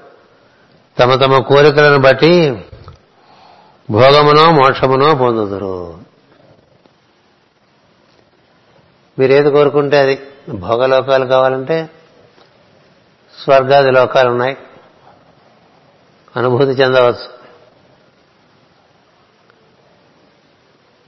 [0.99, 2.65] తమ తమ కోరికలను బట్టి
[3.91, 5.99] భోగమునో మోక్షమునో పొందుదురు.
[9.19, 10.19] మీరేది కోరుకుంటే అది?
[10.49, 11.89] భోగలోకాలు కావాలంటే
[13.43, 14.57] స్వర్గాది లోకాలు ఉన్నాయి
[16.37, 17.38] అనుభూతి చెందవచ్చు.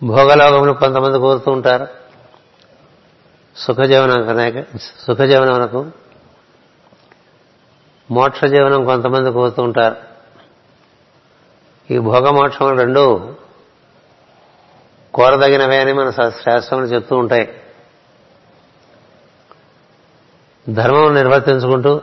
[0.04, 1.88] భోగలోకములు కొంతమంది కోరుతూ ఉంటారు.
[3.56, 4.26] సుఖజీవనం
[5.08, 5.92] సుఖజీవనమునకు
[8.12, 9.96] మోక్ష జీవనం కొంతమంది కోరుతూ ఉంటారు.
[11.94, 13.36] ఈ భోగమోక్షం రెండు
[15.14, 17.62] కోరదగినవే అని మన శాస్త్రములు చెప్తూ ఉంటాయి.
[20.70, 22.02] ధర్మం నిర్వర్తించుకుంటూ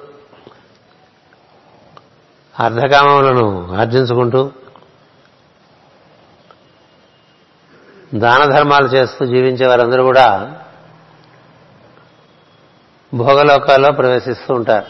[2.61, 4.51] అర్ధకామములను ఆర్జించుకుంటూ
[8.14, 10.57] దాన ధర్మాలు చేస్తూ జీవించే వారందరూ కూడా
[13.14, 14.87] భోగలోకాల్లో ప్రవేశిస్తూ ఉంటారు.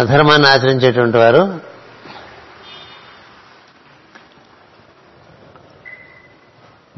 [0.00, 1.60] అధర్మాన్ని ఆచరించేటువంటి వారు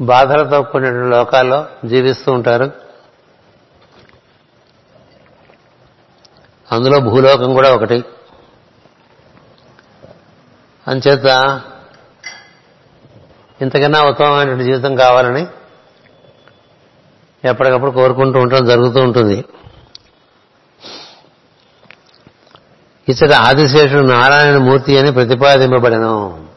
[0.01, 2.71] బాధలతో కూడినటువంటి లోకాల్లో జీవిస్తూ ఉంటారు.
[6.71, 8.05] అందులో భూలోకం కూడా ఒకటి.
[10.87, 11.61] అంచేత
[13.61, 15.47] ఇంతకన్నా ఉత్తమమైనటువంటి జీవితం కావాలని
[17.45, 19.45] ఎప్పటికప్పుడు కోరుకుంటూ ఉండటం జరుగుతూ ఉంటుంది.
[23.09, 26.47] ఇతడు ఆదిశేషుడు నారాయణ మూర్తి అని ప్రతిపాదింపబడను.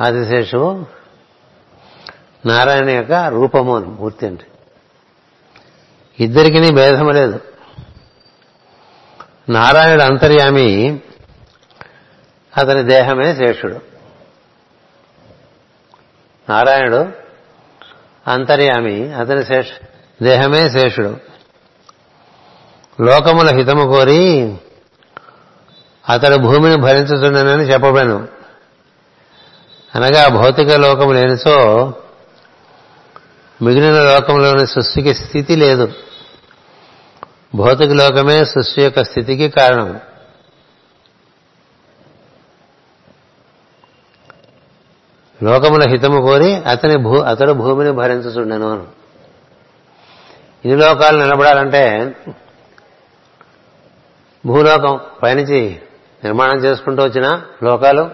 [0.00, 0.86] ఆదిశేషు
[2.46, 4.46] నారాయణ యొక్క రూపము అని మూర్తి అంటే.
[6.20, 7.40] ఇద్దరికి భేదము లేదు.
[9.48, 11.00] నారాయణుడు అంతర్యామి
[12.56, 13.87] అతని దేహమే శేషుడు.
[16.48, 17.08] నారాయణుడు
[18.30, 19.66] అంతర్యామి అతని శేష
[20.22, 21.16] దేహమే శేషుడు.
[23.02, 24.56] లోకముల హితము కోరి
[26.08, 28.28] అతడు భూమిని భరించుతున్నానని చెప్పబడను.
[29.94, 31.92] అనగా భౌతిక లోకము లేనిచో
[33.62, 35.92] మిగిలిన లోకంలోని సృష్టికి స్థితి లేదు.
[37.54, 40.00] భౌతిక లోకమే సృష్టి యొక్క స్థితికి కారణం.
[45.42, 48.86] లోకముల హితము కోరి అతని భూ అతడు భూమిని భరించుచుండెను
[50.64, 51.82] ఇన్ని లోకాలు నిలబడాలంటే
[54.46, 55.80] భూలోకం పైనుంచి
[56.24, 58.10] నిర్మాణం చేసుకుంటూ వచ్చిన లోకాలు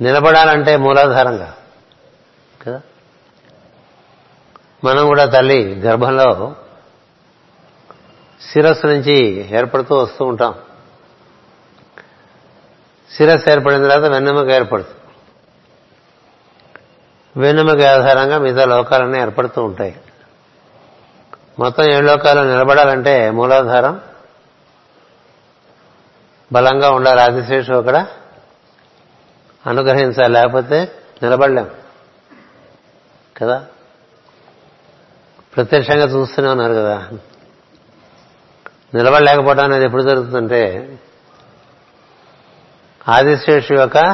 [0.00, 1.54] నిలబడాలంటే మూలాధారంగా
[2.62, 2.80] కదా?
[4.84, 6.54] మనం కూడా తల్లి గర్భంలో
[8.40, 9.14] శిరస్సు నుంచి
[9.56, 10.54] ఏర్పడుతూ వస్తూ ఉంటాం.
[13.16, 14.94] శిరస్సు ఏర్పడిన తర్వాత వెన్నెముక ఏర్పడుతుంది.
[17.36, 20.00] వెన్నెముక ఆధారంగా మిగతా లోకాలన్నీ ఏర్పడుతూ ఉంటాయి.
[21.58, 24.00] మొత్తం ఏడు లోకాలు నిలబడాలంటే మూలాధారం
[26.52, 28.06] బలంగా ఉండాలి ఆదిశేషు అక్కడ
[29.66, 30.92] అనుగ్రహించాలి లేకపోతే
[31.22, 31.70] నిలబడలేం.
[33.36, 33.66] కదా?
[35.56, 37.08] ప్రత్యక్షంగా చూస్తూనే ఉన్నారు కదా.
[38.94, 40.88] నిలబడలేకపోవడం అనేది ఎప్పుడు జరుగుతుందంటే
[43.08, 44.12] ఆదిశేషు యొక్క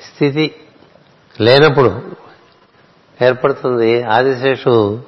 [0.00, 0.54] స్థితి
[1.40, 2.02] లేనప్పుడు
[3.22, 4.02] ఏర్పడుతుంది.
[4.02, 5.00] ఆదిశేషు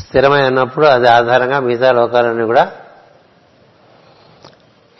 [0.00, 2.72] స్థిరమై ఉన్నప్పుడు అది ఆధారంగా మిగతా లోకాలన్నీ కూడా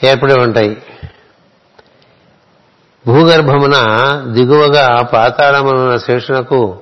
[0.04, 0.82] ఏర్పడి ఉంటాయి.
[3.06, 3.76] భూగర్భమున
[4.32, 6.78] దిగువగా పాతాళమున శేషునకు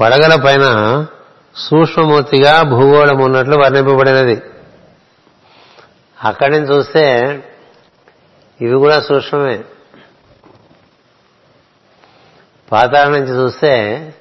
[0.00, 0.66] పడగల పైన
[1.56, 4.42] సూక్ష్మమూర్తిగా భూగోళం ఉన్నట్లు వర్ణింపబడినది.
[6.24, 7.04] అక్కడి నుంచి చూస్తే
[8.60, 9.64] ఇవి కూడా సూక్ష్మమే.
[12.72, 14.14] పాతాళం నుంచి చూస్తే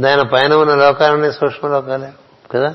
[0.00, 2.12] దాని పైన ఉన్న లోకాలన్నీ సూక్ష్మ లోకాలే
[2.50, 2.74] కదా?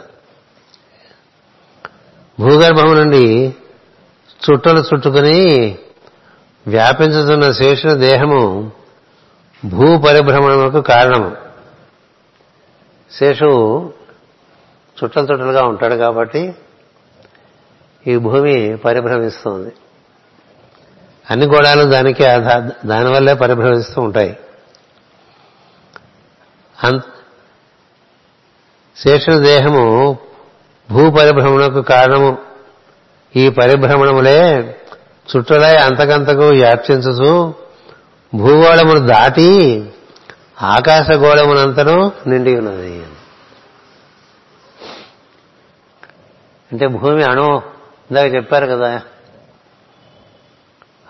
[2.39, 3.55] భూగర్భం నుండి
[4.51, 5.77] చుట్టలు చుట్టుకుని
[6.67, 8.71] వ్యాపించుతున్న శేషుల దేహము
[9.65, 11.35] భూ పరిభ్రమణకు కారణము.
[13.11, 13.93] శేషువు
[15.03, 16.55] చుట్టలు చుట్టలుగా ఉంటాడు కాబట్టి
[18.07, 19.73] ఈ భూమి పరిభ్రమిస్తుంది.
[21.31, 22.23] అన్ని గోళాలు దానికి
[22.85, 24.37] దానివల్లే పరిభ్రమిస్తూ ఉంటాయి.
[28.97, 30.17] శేషుని దేహము
[30.91, 32.37] భూ పరిభ్రమణకు కారణము.
[33.35, 34.39] ఈ పరిభ్రమణములే
[35.29, 37.53] చుట్టలై అంతకంతకు వ్యాప్తించు
[38.35, 39.49] భూగోళమును దాటి
[40.61, 43.05] ఆకాశగోళమునంతను నిండి ఉన్నది.
[46.71, 47.61] అంటే భూమి అణు
[48.09, 49.01] ఇందాక చెప్పారు కదా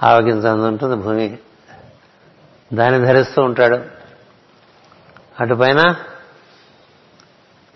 [0.03, 1.37] ఆవగించంత ఉంటుంది భూమి.
[2.73, 3.81] దాన్ని ధరిస్తూ ఉంటాడు.
[5.39, 5.95] అటుపైన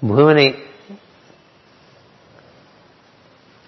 [0.03, 0.62] భూమిని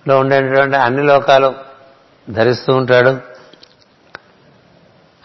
[0.08, 1.54] లో ఉండేటటువంటి అన్ని లోకాలు
[2.30, 3.18] ధరిస్తూ ఉంటాడు.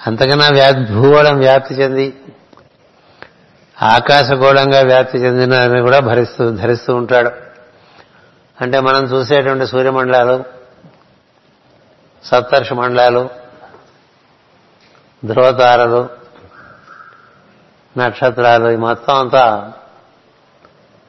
[0.07, 2.21] అంతకన్నా వ్యాప్తి భూగోళం వ్యాప్తి చెంది
[3.83, 7.31] ఆకాశగోళంగా వ్యాప్తి చెందినని కూడా భరిస్తూ ధరిస్తూ ఉంటాడు.
[8.61, 10.56] అంటే మనం చూసేటువంటి సూర్యమండలాలు
[12.25, 13.31] సప్తర్షి మండలాలు
[15.25, 16.09] ధ్రువతారలు
[17.99, 19.73] నక్షత్రాలు ఈ మొత్తం అంతా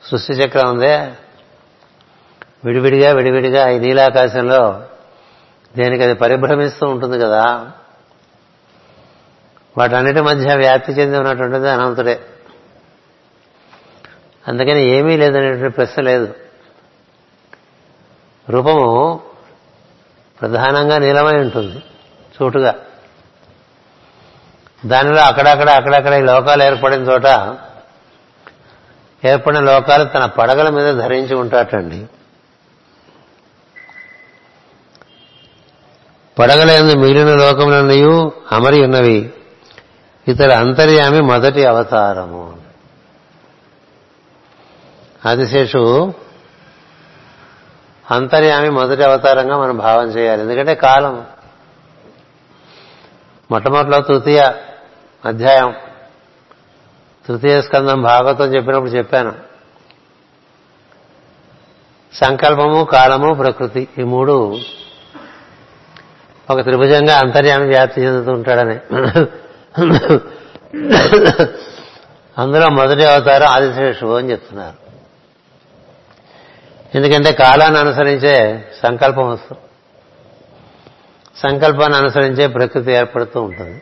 [0.03, 1.13] సృష్టి చక్రం ఉందే.
[2.65, 4.83] విడివిడిగా విడివిడిగా ఈ నీలాకాశంలో
[5.77, 7.71] దేనికి అది పరిభ్రమిస్తూ ఉంటుంది కదా.
[9.77, 12.25] వాటన్నిటి మధ్య వ్యాప్తి చెంది ఉన్నటువంటిది అనంతుడే.
[14.47, 16.35] అందుకని ఏమీ లేదనేటువంటి ప్రశ్న లేదు.
[18.49, 19.21] రూపము
[20.41, 21.83] ప్రధానంగా నీలమై ఉంటుంది
[22.41, 22.75] చోటుగా.
[24.85, 27.57] దానిలో అక్కడక్కడ అక్కడక్కడ ఈ లోకాలు ఏర్పడిన చోట
[29.27, 32.07] ఏర్పడిన లోకాలు తన పడగల మీద ధరించి ఉంటాటండి.
[36.39, 39.33] పడగలందు మిగిలిన లోకములన్నయు అమరి ఉన్నవి.
[40.27, 42.57] ఇతర అంతర్యామి మొదటి అవతారము.
[45.25, 46.13] ఆదిశేషు
[48.11, 50.41] అంతర్యామి మొదటి అవతారంగా మనం భావం చేయాలి.
[50.41, 51.25] ఎందుకంటే కాలం.
[53.51, 54.51] మొట్టమొదటిలో తృతీయ
[55.25, 55.73] అధ్యాయం.
[57.27, 59.33] తృతీయ స్కందం భాగవతం చెప్పినప్పుడు చెప్పాను.
[62.13, 64.59] సంకల్పము కాలము ప్రకృతి ఈ మూడు
[66.49, 68.79] ఒక త్రిభుజంగా అంతర్యామి వ్యాప్తి చెందుతుంటాడని.
[72.37, 74.86] అందులో మొదటి అవతారం ఆదిశేషువు అని చెప్తున్నారు.
[76.95, 79.61] ఎందుకంటే కాలాన్ని అనుసరించే సంకల్పం వస్తుంది.
[81.37, 83.81] సంకల్పాన్ని అనుసరించే ప్రకృతి ఏర్పడుతూ ఉంటుంది.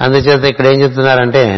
[0.00, 1.50] అందుచేత ఇక్కడ ఏం చెప్తున్నారంటే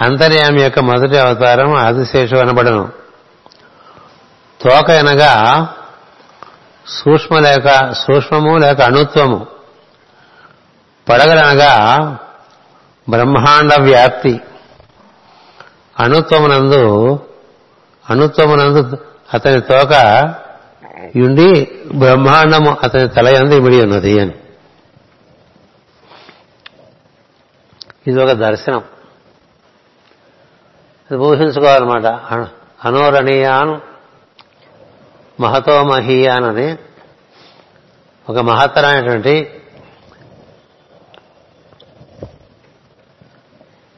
[0.00, 2.92] అంతర్యామి యొక్క మొదటి అవతారం ఆదిశేషు అనబడను.
[4.60, 5.68] తోక అనగా
[6.86, 9.46] సూక్ష్మ లేక సూక్ష్మము లేక అణుత్వము.
[11.08, 11.98] పడగలనగా
[13.10, 14.40] బ్రహ్మాండ వ్యాప్తి.
[16.00, 17.18] అణుత్వమునందు
[18.10, 18.98] అణుత్వమునందు
[19.34, 19.94] అతని తోక
[21.16, 24.32] ఉండి బ్రహ్మాండము అతని తల ఎందు ఇమిడి ఉన్నది అని.
[28.06, 28.78] ఇది ఒక దర్శనం.
[31.10, 32.06] ఇది ఊహించుకోవాలన్నమాట.
[32.84, 33.80] అనోరణీయాన్
[35.40, 36.76] మహతో మహీయాన్ అని
[38.28, 39.62] ఒక మహత్తరమైనటువంటి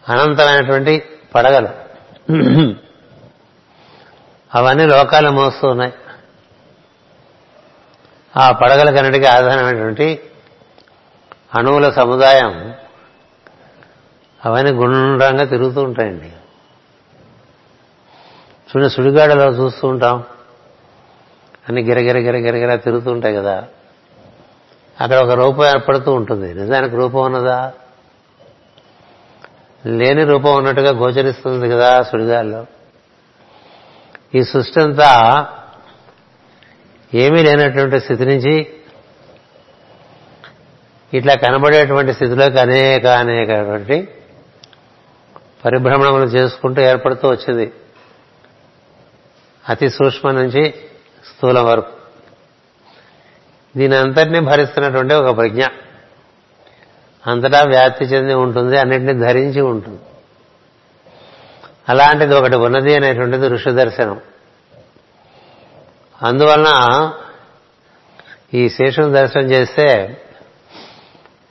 [0.08, 1.02] అనంతమైనటువంటి
[1.34, 1.68] పడగలు.
[4.54, 5.92] అవన్నీ లోకాలు మోస్తూ ఉన్నాయి
[8.36, 10.20] ఆ పడగలకన్నిటికీ ఆధారమైనటువంటి
[11.54, 12.74] అణువుల సముదాయం
[14.44, 16.32] అవన్నీ గుండ్రంగా తిరుగుతూ ఉంటాయండి.
[18.68, 20.24] చూడండి సుడిగాడలో చూస్తూ ఉంటాం.
[21.68, 23.64] అన్ని గిరగిర గిరగిరగిర తిరుగుతూ ఉంటాయి కదా.
[25.00, 26.54] అక్కడ ఒక రూపం ఏర్పడుతూ ఉంటుంది.
[26.54, 27.72] నిజానికి రూపం ఉన్నదా?
[29.86, 32.66] లేని రూపం ఉన్నట్టుగా గోచరిస్తుంది కదా సుడిగాల్లో.
[34.34, 35.46] ఈ సృష్టి అంతా
[37.14, 38.72] ఏమీ లేనటువంటి స్థితి నుంచి
[41.14, 44.08] ఇట్లా కనబడేటువంటి స్థితిలోకి అనేక అనేకటువంటి
[45.64, 47.72] పరిభ్రమణములు చేసుకుంటూ ఏర్పడుతూ వచ్చింది.
[49.68, 50.74] అతి సూక్ష్మ నుంచి
[51.24, 51.92] స్థూలం వరకు.
[53.76, 55.64] దీని అంతటినీ భరిస్తున్నటువంటి ఒక ప్రజ్ఞ.
[57.26, 59.98] అంతటా వ్యాప్తి చెంది ఉంటుంది అన్నింటినీ ధరించి ఉంటుంది.
[61.88, 64.20] అలాంటిది ఒకటి ఉన్నది అనేటువంటిది ఋషి దర్శనం.
[66.22, 67.12] అందువలన
[68.54, 70.20] ఈ శేషుని దర్శనం చేస్తే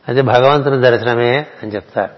[0.08, 2.12] అది భగవంతుని దర్శనమే అని చెప్తారు.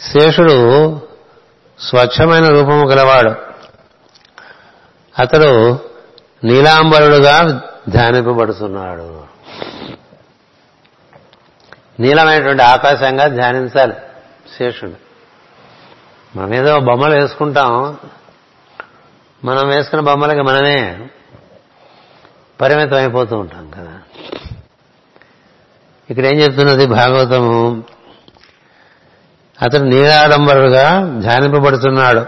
[0.00, 1.00] శేషుడు
[1.78, 3.34] స్వచ్ఛమైన రూపము గలవాడు.
[5.18, 5.78] అతడు
[6.44, 9.24] నీలాంబరుడుగా ధ్యానింపబడుతున్నాడు.
[12.00, 13.94] నీలమైనటువంటి ఆకాశంగా ధ్యానించాలి
[14.58, 15.09] శేషుడు.
[16.36, 17.96] మనం ఏదో బొమ్మలు వేసుకుంటాం.
[19.44, 21.08] మనం వేసుకున్న బొమ్మలకి మనమే
[22.60, 23.98] పరిమితం అయిపోతూ ఉంటాం కదా.
[26.10, 27.84] ఇక్కడ ఏం చెప్తున్నది భాగవతము?
[29.62, 32.26] అతడు నీలాడంబరుడుగా ధ్యానింపబడుతున్నాడు.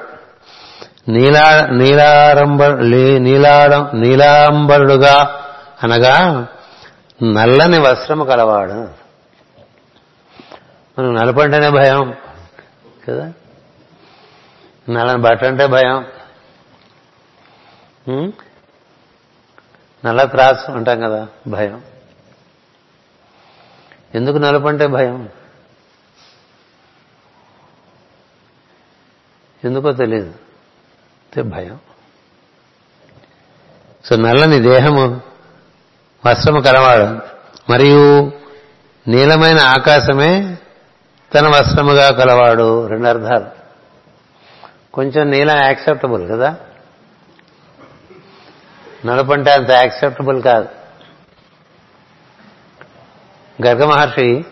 [1.09, 5.43] నీలా నీలారంబ నీలాడం నీలాంబరుడుగా
[5.83, 6.47] అనగా
[7.23, 8.89] నల్లని వస్త్రము కలవాడు.
[10.99, 12.15] మనం నలుపంటేనే భయం
[13.09, 13.33] కదా?
[14.91, 16.07] నల్లని బట్ట అంటే భయం.
[20.05, 21.85] నల్ల త్రాసు అంటాం కదా భయం.
[24.15, 25.29] ఎందుకు నలుపంటే భయం?
[29.65, 30.35] ఎందుకో తెలియదు
[31.43, 31.79] భయం.
[34.05, 35.21] సో నల్లని దేహము
[36.27, 37.21] వస్త్రము కలవాడు.
[37.73, 38.33] మరియు
[39.09, 40.59] నీలమైన ఆకాశమే
[41.35, 42.87] తన వస్త్రముగా కలవాడు.
[42.87, 43.62] రెండు అర్థాలు.
[44.95, 46.57] కొంచెం నీలం యాక్సెప్టబుల్ కదా?
[49.07, 50.69] నలుపంటే అంత యాక్సెప్టబుల్ కాదు.
[53.67, 54.45] గర్గ మహర్షి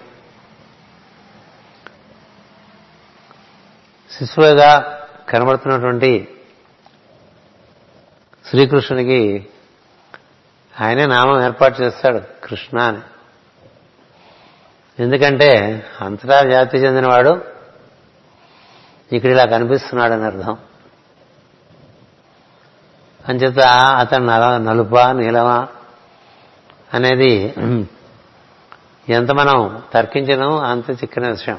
[4.10, 6.28] శిశువుగా కనబడుతున్నటువంటి
[8.46, 9.46] శ్రీకృష్ణునికి
[10.80, 12.98] ఆయనే నామం ఏర్పాటు చేస్తాడు కృష్ణ అని.
[15.02, 17.59] ఎందుకంటే అంతటా జాతి చెందినవాడు
[19.12, 20.56] ఇక్కడ ఇలా కనిపిస్తున్నాడని అర్థం.
[23.28, 23.60] అంచేత
[23.98, 25.68] అతను నల నలుప నీలమా
[26.94, 27.32] అనేది
[29.08, 31.58] ఎంత మనం తర్కించడం అంత చిక్కిన విషయం.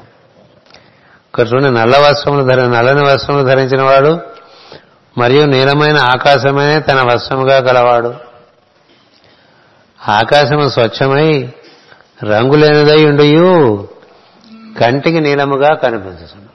[1.26, 4.12] ఇక్కడ చూడండి నల్ల వస్త్రములు ధర నల్లని వస్త్రములు ధరించిన వాడు
[5.18, 8.10] మరియు నీలమైన ఆకాశమే తన వస్త్రముగా కలవాడు
[10.00, 11.52] ఆకాశము స్వచ్ఛమై
[12.24, 13.50] రంగులేనిదై ఉండియు
[14.80, 16.51] కంటికి నీలముగా కనిపించుతుంది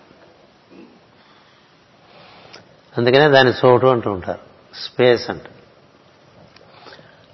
[2.97, 4.39] అందుకనే దాని చోటు అంటూ ఉంటారు.
[4.75, 5.41] స్పేస్ అంట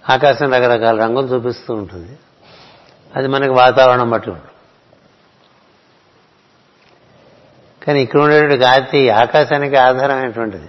[0.09, 2.18] ఆకాశం రకరకాల రంగులు చూపిస్తూ ఉంటుంది.
[3.16, 4.49] అది మనకి వాతావరణం బట్టి ఉంటుంది.
[7.86, 10.68] కానీ ఇక్కడ ఉండేటువంటి గాతి ఆకాశానికి ఆధారమైనటువంటిది.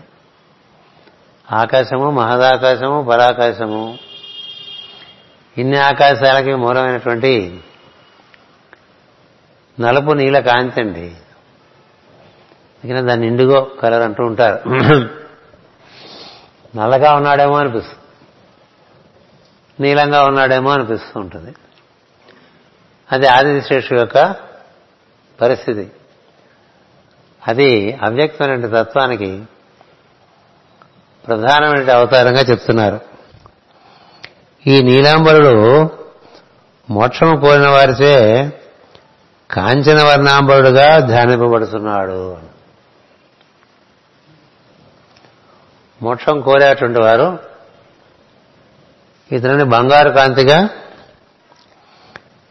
[1.53, 3.99] ఆకాశము మహదాకాశము పరాకాశము
[5.59, 7.61] ఇన్ని ఆకాశాలకి మూలమైనటువంటి
[9.81, 11.17] నలుపు నీల కాంతి అండి.
[12.85, 14.69] ఇక దాన్ని ఇండిగో కలర్ అంటూ ఉంటారు.
[16.77, 17.99] నల్లగా ఉన్నాడేమో అనిపిస్తుంది.
[19.81, 21.55] నీలంగా ఉన్నాడేమో అనిపిస్తూ ఉంటుంది.
[23.13, 24.35] అది ఆదిశేషు యొక్క
[25.41, 25.91] పరిస్థితి.
[27.49, 29.45] అది అవ్యక్తమైన తత్వానికి
[31.27, 33.01] ప్రధానమైన అవతారంగా చెప్తున్నారు.
[34.67, 35.91] ఈ నీలాంబరుడు
[36.91, 38.47] మోక్షము కోరిన వారిచే
[39.51, 42.54] కాంచన వర్ణాంబరుడుగా ధ్యానింపబడుతున్నాడు
[46.03, 47.39] మోక్షం కోరేటువంటి వారు
[49.33, 50.69] ఇతరుని బంగారు కాంతిగా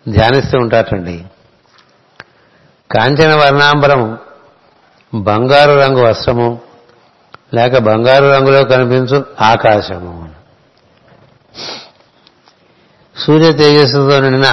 [0.08, 1.26] ధ్యానిస్తూ ఉంటారటండి
[2.92, 4.18] కాంచన వర్ణాంబరము
[5.14, 6.62] బంగారు రంగు వస్త్రము
[7.54, 10.36] లేక బంగారు రంగులో కనిపించు ఆకాశము.
[13.18, 14.46] సూర్య తేజస్సుతో నిండిన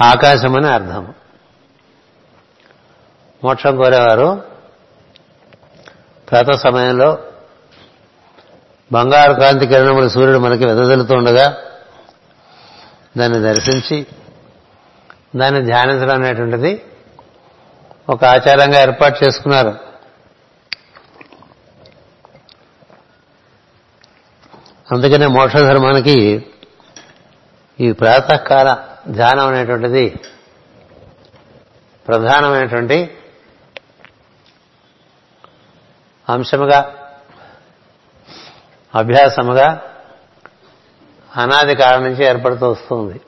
[0.00, 1.14] ఆకాశమని అర్థం.
[3.44, 4.53] మోక్షం కోరేవారు
[6.30, 7.18] ప్రాత సమయంలో
[8.92, 11.56] బంగారు కాంతి కిరణములు సూర్యుడు మనకి వెదజల్లుతూ ఉండగా
[13.16, 14.06] దాన్ని దర్శించి
[15.36, 16.82] దాన్ని ధ్యానించడం అనేటువంటిది
[18.08, 19.74] ఒక ఆచారంగా ఏర్పాటు చేసుకున్నారు.
[24.92, 26.46] అందుకనే మోక్ష ధర్మానికి
[27.80, 28.76] ఈ ప్రాతకాల
[29.08, 30.16] ధ్యానం అనేటువంటిది
[32.08, 33.16] ప్రధానమైనటువంటి
[36.28, 36.94] అంశముగా
[38.94, 39.82] అభ్యాసముగా
[41.36, 43.20] అనాది కాలం నుంచి ఏర్పడుతూ వస్తుంది.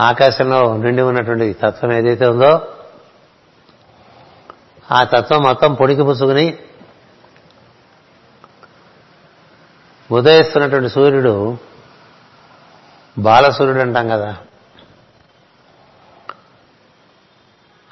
[0.00, 2.74] ఆకాశంలో నిండి ఉన్నటువంటి తత్వం ఏదైతే ఉందో
[4.92, 6.58] ఆ తత్వం మొత్తం పొడికి పుసుకుని
[10.10, 11.56] ఉదయిస్తున్నటువంటి సూర్యుడు
[13.18, 14.36] బాలసూర్యుడు అంటాం కదా.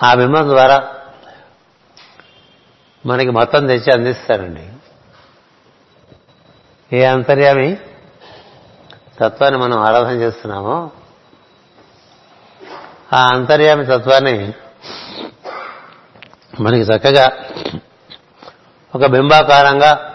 [0.05, 0.95] ఆ బింబం ద్వారా
[3.07, 4.68] మనకి మొత్తం తెచ్చి అందిస్తారండి.
[6.96, 7.76] ఏ అంతర్యామి?
[9.20, 10.90] తత్వాన్ని మనం ఆరాధన చేస్తున్నామో.
[13.12, 14.52] ఆ అంతర్యామి తత్వాన్ని
[16.61, 17.30] మనకి చక్కగా
[18.94, 20.12] ఒక బింబాకారంగా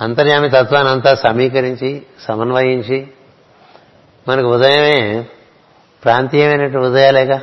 [0.00, 3.08] అంతర్యామి తత్వాన్ని అంతా సమీకరించి సమన్వయించి
[4.28, 5.26] మనకు ఉదయమే
[6.04, 7.42] ప్రాంతీయమైనటువంటి ఉదయాలేగా?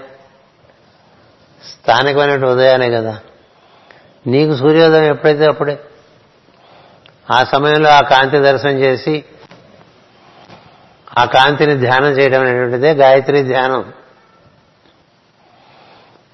[1.69, 3.19] స్థానికమైనటువంటి ఉదయానే కదా.
[4.27, 5.79] నీకు సూర్యోదయం ఎప్పుడైతే అప్పుడే.
[7.31, 9.25] ఆ సమయంలో ఆ కాంతి దర్శనం చేసి
[11.19, 13.93] ఆ కాంతిని ధ్యానం చేయడం అనేటువంటిదే గాయత్రి ధ్యానం.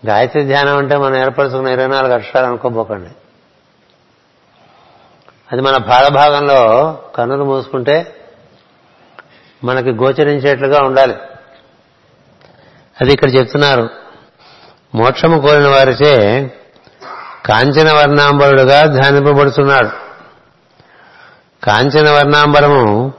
[0.08, 3.10] గాయత్రి ధ్యానం అంటే మనం ఏర్పరచుకున్న ఇరవై నాలుగు అక్షరాలు అనుకోబోకండి.
[5.52, 8.16] అది మన పాదభాగంలో కన్నులు మూసుకుంటే
[9.64, 11.16] మనకి గోచరించేట్లుగా ఉండాలి.
[13.02, 13.99] అది ఇక్కడ చెప్తున్నారు.
[14.96, 16.44] మోక్షము కోరిన వారిచే
[17.46, 19.90] కాంచన వర్ణాంబరుడుగా ధ్యానింపబడుతున్నాడు.
[21.66, 23.14] కాంచన వర్ణాంబరము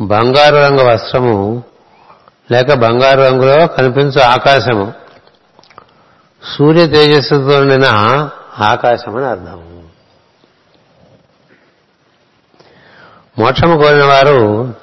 [0.00, 1.62] బంగారు రంగు వస్త్రము
[2.52, 4.92] లేక బంగారు రంగులో కనిపించు ఆకాశము.
[6.58, 7.86] సూర్య తేజస్సుతో నిండిన
[8.58, 9.88] ఆకాశం అని అర్థం.
[13.38, 14.74] మోక్షము కోరిన వారు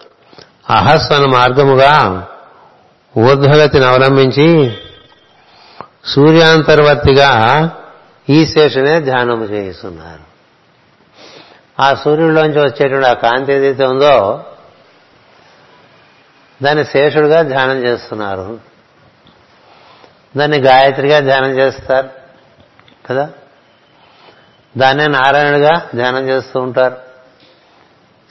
[0.70, 2.28] అహస్వన మార్గముగా
[3.18, 4.78] ఊర్ధ్వగతిని అవలంబించి
[6.06, 7.72] సూర్యాంతర్వర్తిగా
[8.30, 10.30] ఈ శేషనే ధ్యానం చేయిస్తున్నారు.
[11.82, 14.46] ఆ సూర్యుడిలోంచి వచ్చేటువంటి ఆ కాంతి ఏదైతే ఉందో
[16.64, 18.60] దాన్ని శేషుడుగా ధ్యానం చేస్తున్నారు.
[20.38, 22.10] దాన్ని గాయత్రిగా ధ్యానం చేస్తారు
[23.10, 23.30] కదా?
[24.78, 26.98] దాన్నే నారాయణుడిగా ధ్యానం చేస్తూ ఉంటారు.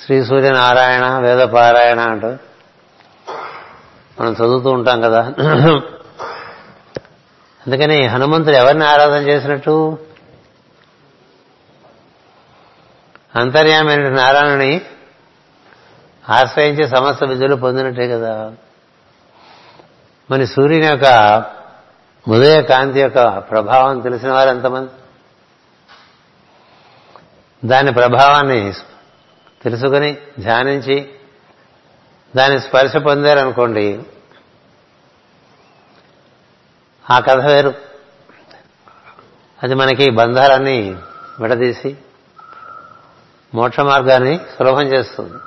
[0.04, 2.28] శ్రీ సూర్యనారాయణ వేద పారాయణ అంటూ
[4.20, 5.32] మనం చదువుతూ ఉంటాం కదా.
[7.68, 9.98] అందుకని హనుమంతుడు ఎవరిని ఆరాధన చేసినట్టు?
[13.34, 14.80] అంతర్యామైన నారాయణని
[16.28, 18.52] ఆశ్రయించి సమస్త విద్యలు పొందినట్టే కదా.
[20.30, 21.44] మరి సూర్యుని యొక్క
[22.28, 24.90] ఉదయ కాంతి యొక్క ప్రభావం తెలిసిన వారు ఎంతమంది?
[27.68, 28.72] దాని ప్రభావాన్ని
[29.62, 31.08] తెలుసుకుని ధ్యానించి
[32.36, 34.00] దాని స్పర్శ పొందారనుకోండి
[37.10, 37.74] ఆ కథ వేరు.
[39.62, 41.02] అది మనకి బంధాలన్నీ
[41.40, 41.96] విడదీసి
[43.54, 45.38] మోక్ష మార్గాన్ని సులభం చేస్తుంది.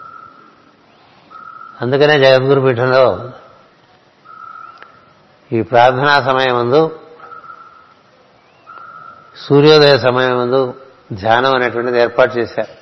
[1.82, 3.32] అందుకనే జగద్గురు పీఠంలో
[5.54, 7.00] ఈ ప్రార్థనా సమయం ముందు
[9.48, 10.74] సూర్యోదయ సమయం ముందు
[11.14, 12.82] ధ్యానం అనేటువంటిది ఏర్పాటు చేశారు.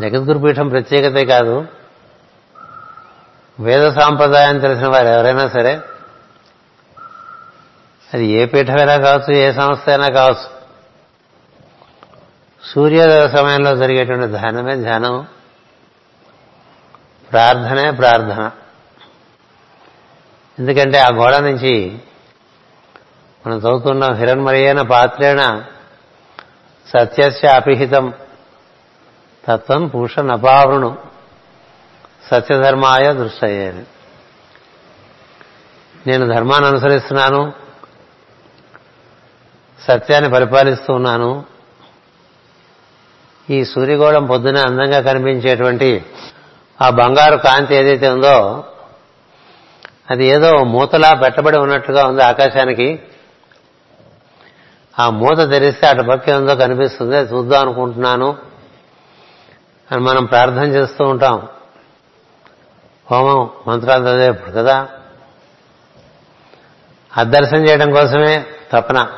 [0.00, 1.66] జగద్గురు పీఠం ప్రత్యేకతే కాదు
[3.60, 5.80] వేద సాంప్రదాయం తెలిసిన వారు ఎవరైనా సరే
[8.16, 10.56] అది ఏ పీఠమైనా కావచ్చు ఏ సంస్థ అయినా కావచ్చు.
[12.74, 15.26] సూర్యోదయ సమయంలో జరిగేటువంటి ధ్యానమే ధ్యానం.
[17.32, 18.50] ప్రార్థనే ప్రార్థన.
[20.58, 21.98] ఎందుకంటే ఆ గోడ నుంచి
[23.46, 25.62] మనం చదువుతున్నాం హిరణ్మరియైన పాత్రేణ
[26.86, 28.12] సత్యస్య అపిహితం
[29.48, 30.96] తత్వం పూష నపావృణు
[32.30, 33.86] సత్యధర్మాయ దృష్టయ్యేది
[36.06, 37.65] నేను ధర్మాన్ని అనుసరిస్తున్నాను.
[39.88, 41.44] సత్యాన్ని పరిపాలిస్తూ ఉన్నాను.
[43.50, 46.04] ఈ సూర్యగోళం పొద్దున అందంగా కనిపించేటువంటి
[46.82, 48.64] ఆ బంగారు కాంతి ఏదైతే ఉందో
[50.10, 53.02] అది ఏదో మూతలా పెట్టబడి ఉన్నట్టుగా ఉంది ఆకాశానికి.
[54.98, 58.36] ఆ మూత తెరిస్తే అటు పక్క ఉందో కనిపిస్తుంది అది చూద్దాం అనుకుంటున్నాను.
[59.92, 61.48] అని మనం ప్రార్థన చేస్తూ ఉంటాం.
[63.10, 64.88] హోమం మంత్రాలు చదివేప్పుడు కదా?
[67.16, 69.08] అది దర్శనం చేయడం కోసమే తపన.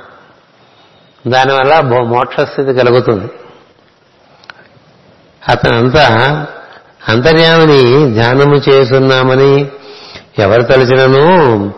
[1.28, 3.30] దానివల్ల మోక్షస్థితి కలుగుతుంది.
[5.48, 6.46] అతనంతా
[7.08, 9.70] అంతర్యామిని ధ్యానము చేస్తున్నామని
[10.38, 11.72] ఎవరు తలచినను?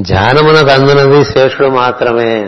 [0.00, 2.40] ధ్యానమునకు అందునది శేషుడు మాత్రమే.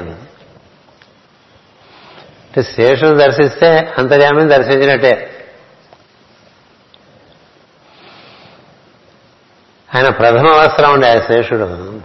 [2.51, 5.46] అంటే శేషుడు దర్శిస్తే అంతర్యామిని దర్శించినట్టే.
[9.94, 12.01] ఆయన ప్రథమ వస్త్రం ఉండే ఆ శేషుడు.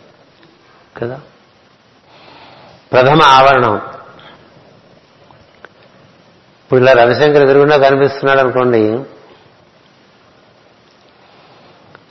[0.97, 1.19] కదా?
[2.91, 3.81] ప్రథమ ఆవరణం.
[6.65, 9.03] ఇప్పుడు ఇలా రవిశంకర్ ఎదురుగుండా కనిపిస్తున్నాడు అనుకోండి.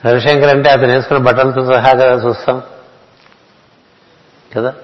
[0.09, 2.62] రవిశంకర్ అంటే అతను వేసుకున్న బట్టలతో సహా కదా చూస్తాం.
[4.57, 4.74] కదా?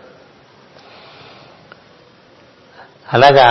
[3.12, 3.46] అలాగా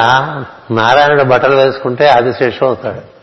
[0.71, 3.19] నారాయణుడు బట్టలు వేసుకుంటే ఆదిశేషం అవుతాడు.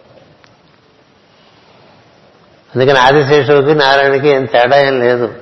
[2.74, 5.34] అందుకని ఆదిశేషువుకి నారాయణకి ఏం తేడా ఏం లేదు.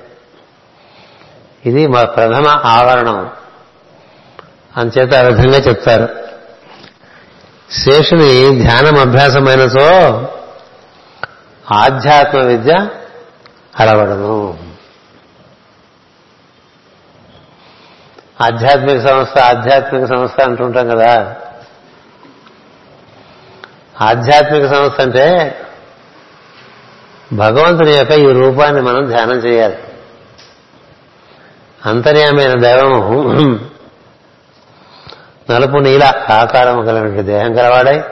[1.65, 3.31] ఇది మా ప్రథమ ఆవరణం.
[4.77, 6.24] అంచేత ఆ విధంగా చెప్తారు.
[7.71, 9.87] శేషుని ధ్యానం అభ్యాసమైన సో
[11.71, 12.87] ఆధ్యాత్మ విద్య
[13.79, 14.59] అలవడము.
[18.41, 21.35] ఆధ్యాత్మిక సంస్థ ఆధ్యాత్మిక సంస్థ అంటుంటాం కదా.
[24.01, 25.57] ఆధ్యాత్మిక సంస్థ అంటే
[27.33, 29.77] భగవంతుని యొక్క ఈ రూపాన్ని మనం ధ్యానం చేయాలి.
[31.85, 33.74] అంతర్యామైన దైవము
[35.49, 38.03] నలుపు నీల ఆకారం కలిగినటువంటి దేహం కలవాడై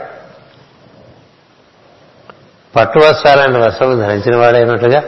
[2.75, 5.03] పట్టు వస్త్రాలాంటి వస్త్రము ధరించిన వాడైనట్లుగా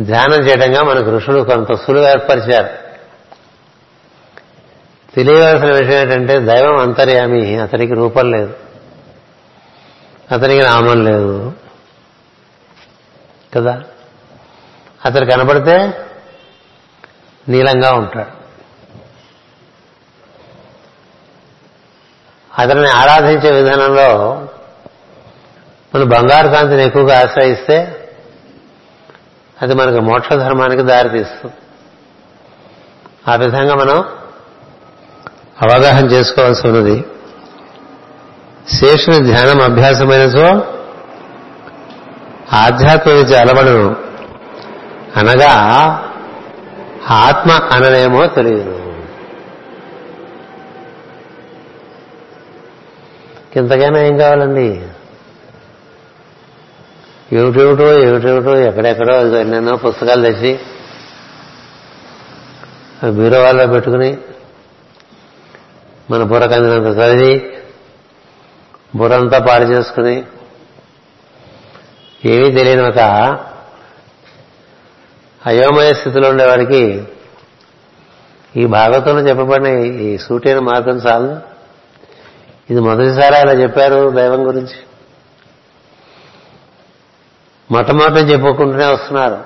[0.00, 2.68] ధ్యానం చేయడంగా మనకు ఋషులు కొంత సులువు ఏర్పరిచారు.
[5.14, 8.54] తెలియవలసిన విషయం ఏంటంటే దైవం అంతర్యామి అతనికి రూపం లేదు.
[10.32, 11.52] అతనికి నామం లేదు.
[13.56, 13.82] కదా?
[15.04, 15.92] అతను కనపడితే
[17.48, 18.35] నీలంగా ఉంటాడు.
[22.58, 24.48] అతన్ని ఆరాధించే విధానంలో
[25.94, 28.02] మనం బంగారు కాంతిని ఎక్కువగా ఆశ్రయిస్తే
[29.62, 31.54] అది మనకు మోక్ష ధర్మానికి దారితీస్తుంది.
[33.28, 34.04] ఆ విధంగా మనం
[35.62, 37.04] అవగాహన చేసుకోవాల్సి ఉన్నది.
[38.74, 40.62] శేషుని ధ్యానం అభ్యాసమైన సో
[42.52, 43.96] ఆధ్యాత్మ విద్య అలవడను
[45.16, 45.52] అనగా
[47.10, 48.85] ఆత్మ అననేమో తెలియదు.
[53.56, 54.86] ఇంతకైనా ఏం కావాలండి?
[57.32, 60.58] ఏమిటేమిటో ఏమిటేమిటో ఎక్కడెక్కడో ఎన్నెన్నో పుస్తకాలు తెచ్చి
[63.10, 64.18] బీరో వాళ్ళలో పెట్టుకుని
[66.10, 67.52] మన బుర్రకందినంత చదివి
[68.96, 70.24] బుర్రంతా పాడు చేసుకుని
[72.24, 72.98] ఏమీ తెలియని ఒక
[75.46, 77.04] అయోమయ స్థితిలో ఉండేవాడికి
[78.56, 81.55] ఈ భాగవతంలో చెప్పబడిన ఈ సూటైన మార్గం చాలు.
[82.70, 84.76] ఇది మొదటిసారి అలా చెప్పారు దైవం గురించి.
[87.70, 89.44] మొట్టమొదటి చెప్పుకుంటూనే వస్తున్నారు.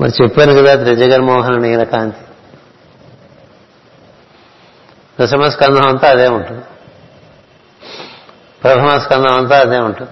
[0.00, 2.16] మరి చెప్పాను కదా త్రిజగన్మోహన నీలకాంతి
[5.20, 6.64] దశమ స్కందం అంతా అదే ఉంటుంది.
[8.62, 10.10] ప్రథమ స్కందం అంతా అదే ఉంటుంది.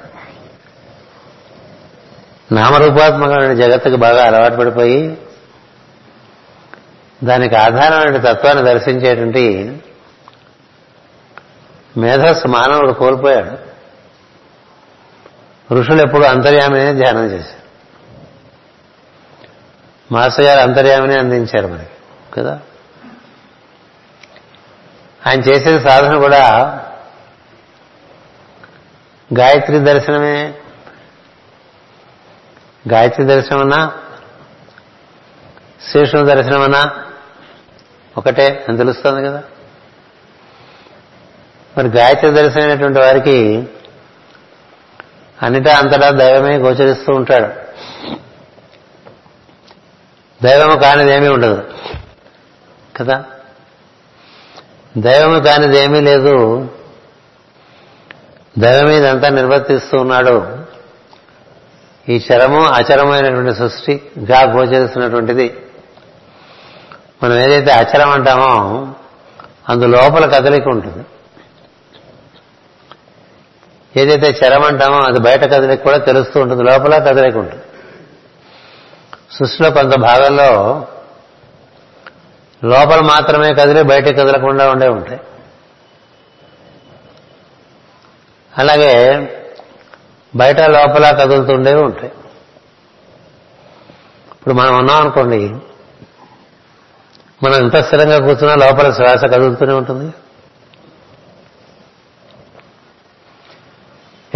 [2.52, 5.18] నామరూపాత్మకమైన జగత్తుకు బాగా అలవాటు పడిపోయి
[7.24, 9.76] దానికి ఆధారమైన తత్వాన్ని దర్శించేటువంటి
[11.96, 13.66] మేధస్సు మానవుడు కోల్పోయాడు.
[15.74, 17.66] ఋషులు ఎప్పుడు అంతర్యామినే ధ్యానం చేశారు.
[20.14, 21.90] మాస్టర్ గారు అంతర్యామిని అందించారు మనకి
[22.34, 22.60] కదా?
[25.26, 26.48] ఆయన చేసే సాధన కూడా
[29.38, 30.54] గాయత్రి దర్శనమే.
[32.92, 33.92] గాయత్రి దర్శనమన్నా
[35.92, 37.04] శేషుని దర్శనమన్నా
[38.18, 39.42] ఒకటే అని తెలుస్తుంది కదా?
[41.78, 43.68] మరి గాయత్రి దర్శనమైనటువంటి వారికి
[45.42, 47.48] అన్నిటా అంతటా దైవమే గోచరిస్తూ ఉంటాడు.
[50.42, 51.62] దైవము కానిదేమీ ఉండదు.
[52.96, 53.24] కదా?
[54.98, 56.68] దైవము కానిదేమీ లేదు.
[58.58, 60.58] దైవం ఇదంతా నిర్వర్తిస్తూ ఉన్నాడు.
[62.08, 65.56] ఈ చరము అచరమైనటువంటి సృష్టిగా గోచరిస్తున్నటువంటిది.
[67.22, 68.88] మనం ఏదైతే అచరం అంటామో
[69.68, 71.06] అందు లోపల కదలిక ఉంటుంది.
[73.96, 77.62] ఏదైతే చరం అంటామో అది బయట కదలిక కూడా తెలుస్తూ ఉంటుంది లోపల కదలిక ఉంటుంది.
[79.30, 80.50] సృష్టిలో కొంత భాగంలో
[82.64, 85.20] లోపల మాత్రమే కదిలి బయట కదలకుండా ఉండే ఉంటాయి.
[88.58, 88.92] అలాగే
[90.36, 92.12] బయట లోపల కదులుతుండేవి ఉంటాయి.
[94.34, 95.56] ఇప్పుడు మనం ఉన్నాం అనుకోండి
[97.42, 100.12] మనం ఎంత స్థిరంగా కూర్చున్నా లోపల శ్వాస కదులుతూనే ఉంటుంది.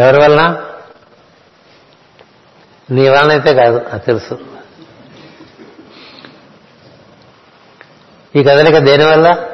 [0.00, 0.66] ఎవరి వలన?
[2.90, 4.38] నీ వలన అయితే కాదు అది తెలుసు.
[8.36, 9.48] ఈ కదలిక దేని వల్ల?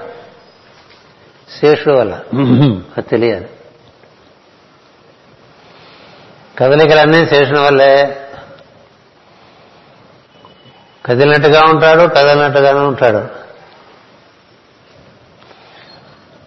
[1.61, 2.15] శేషుడు వల్ల.
[2.97, 3.51] అది తెలియాలి.
[6.59, 8.23] కదలికలన్నీ శేషుని వల్లే.
[11.07, 13.47] కదిలినట్టుగా ఉంటాడు కదలినట్టుగానే ఉంటాడు.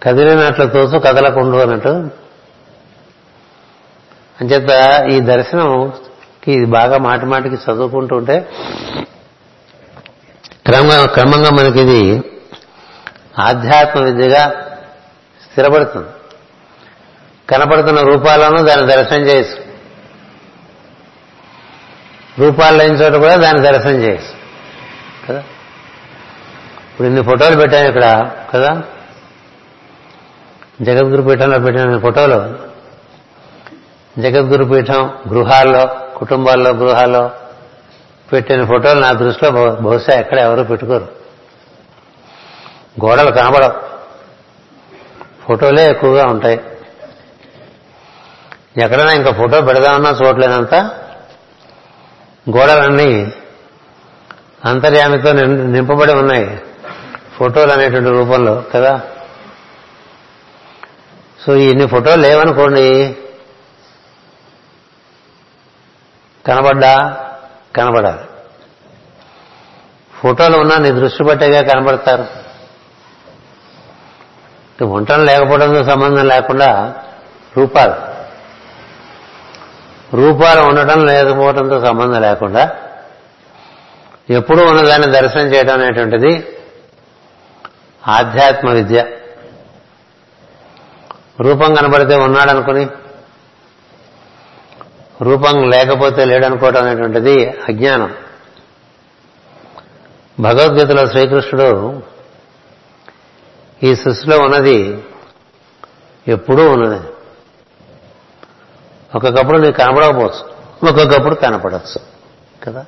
[0.04, 2.29] కదిలినట్లు తోచు కదలకుండు అన్నట్టు
[4.42, 8.50] అంచేత ఈ దర్శనంకి బాగా మాటి మాటికి చదువుకుంటూ ఉంటే
[10.66, 12.24] క్రమంగా క్రమంగా మనకి ఇది
[13.40, 14.66] ఆధ్యాత్మ విద్యగా
[15.52, 16.08] స్థిరపడుతుంది.
[17.50, 19.70] కనపడుతున్న రూపాలను దాన్ని దర్శనం చేయొచ్చు.
[22.40, 24.40] రూపాలు లేని చోట కూడా దాన్ని దర్శనం చేయొచ్చు.
[25.28, 25.40] కదా?
[26.92, 28.84] ఇప్పుడు ఇన్ని ఫోటోలు పెట్టాను ఇక్కడ కదా?
[30.82, 32.69] జగద్గురు పీఠంలో పెట్టిన ఫోటోలు
[34.20, 37.32] జగద్గురు పీఠం గృహాల్లో కుటుంబాల్లో గృహాల్లో
[38.34, 41.08] పెట్టిన ఫోటోలు నా దృష్టిలో బహుశా ఎక్కడ ఎవరు పెట్టుకోరు.
[43.06, 43.74] గోడలు కనబడవు.
[45.48, 46.62] ఫోటోలే ఎక్కువగా ఉంటాయి.
[48.78, 50.76] ఎక్కడైనా ఇంకా ఫోటో పెడదామన్నా చూడలేనంత
[52.50, 53.34] గోడలన్నీ
[54.66, 56.62] అంతర్యామితో నింపబడి ఉన్నాయి.
[57.38, 59.02] ఫోటోలు అనేటువంటి రూపంలో కదా?
[61.46, 63.18] సో ఇన్ని ఫోటోలు లేవనుకోండి
[66.46, 67.26] కనబడ్డా?
[67.76, 68.22] కనబడాలి.
[70.22, 72.26] ఫోటోలు ఉన్నా నీ దృష్టి పట్టేగా కనబడతారు.
[74.84, 76.96] ఉండటం లేకపోవడంతో సంబంధం లేకుండా
[77.58, 78.10] రూపాలు.
[80.16, 82.76] రూపాలు ఉండటం లేకపోవడంతో సంబంధం లేకుండా
[84.30, 86.58] ఎప్పుడూ ఉన్నదాన్ని దర్శనం చేయడం అనేటువంటిది
[88.08, 89.06] ఆధ్యాత్మ విద్య.
[91.42, 92.88] రూపం కనబడితే ఉన్నాడనుకుని
[95.22, 98.16] రూపం లేకపోతే లేడనుకోవటం అనేటువంటిది అజ్ఞానం.
[100.40, 102.04] భగవద్గీతలో శ్రీకృష్ణుడు
[103.84, 105.04] ఈ సృష్టిలో ఉన్నది
[106.28, 107.08] ఎప్పుడూ ఉన్నది.
[109.16, 110.50] ఒక్కొక్కప్పుడు నీకు కనపడకపోవచ్చు.
[110.90, 112.02] ఒక్కొక్కప్పుడు కనపడచ్చు
[112.64, 112.86] కదా?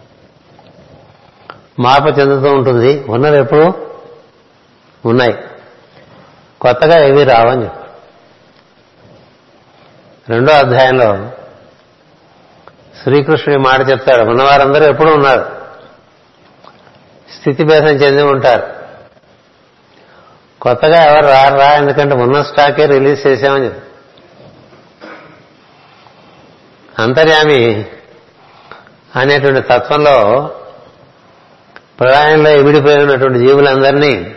[1.79, 3.03] మార్పు చెందుతూ ఉంటుంది.
[3.09, 3.91] ఉన్నది ఎప్పుడు?
[5.05, 5.33] ఉన్నాయి.
[6.61, 7.81] కొత్తగా ఏవి రావని చెప్పు
[10.31, 11.29] రెండో అధ్యాయంలో
[13.03, 14.29] శ్రీకృష్ణుడి మాట చెప్తాడు.
[14.29, 15.45] ఉన్నవారందరూ ఎప్పుడూ ఉన్నారు.
[17.39, 18.67] స్థితిభేదం చెంది ఉంటారు.
[20.61, 23.81] కొత్తగా ఎవరు రారు రా ఎందుకంటే ఉన్న స్టాకే రిలీజ్ చేశామని చెప్పి.
[26.99, 27.85] అంతర్యామి
[29.15, 30.49] అనేటువంటి తత్వంలో
[31.99, 34.35] ప్రళయంలో ఇమిడిపోయి జీవులందరినీ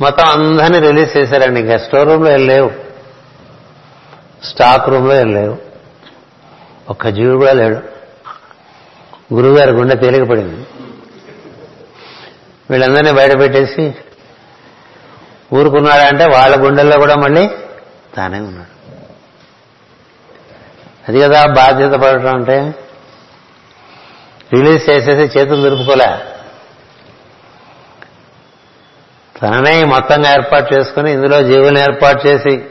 [0.00, 1.60] మొత్తం అందరినీ రిలీజ్ చేశారండి.
[1.60, 2.70] ఇంకా స్టోర్ రూమ్లో వెళ్ళలేవు
[4.44, 5.65] స్టాక్ రూమ్లో వెళ్ళలేవు
[6.88, 7.76] ఒక్క జీవుడు కూడా లేడు.
[9.34, 10.66] గురువుగారి గుండె తేలికపడింది.
[12.70, 13.94] వీళ్ళందరినీ బయట పెట్టేసి
[15.54, 17.50] ఊరుకున్నాడంటే వాళ్ళ గుండెల్లో కూడా మళ్ళీ
[18.14, 18.76] తానే ఉన్నాడు.
[21.08, 22.74] అది కదా బాధ్యత పడటం అంటే
[24.52, 26.18] రిలీజ్ చేసేసి చేతులు దులుపుకోలే.
[29.42, 32.64] తననే మొత్తంగా ఏర్పాటు చేసుకుని ఇందులో జీవులను ఏర్పాటు చేసి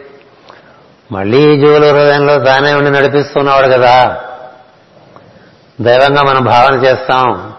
[1.12, 4.22] మళ్ళీ ఈ జీవుల హృదయంలో తానే ఉండి నడిపిస్తున్నాడు కదా.
[5.82, 7.54] దైవంగా మనం భావన చేస్తాం.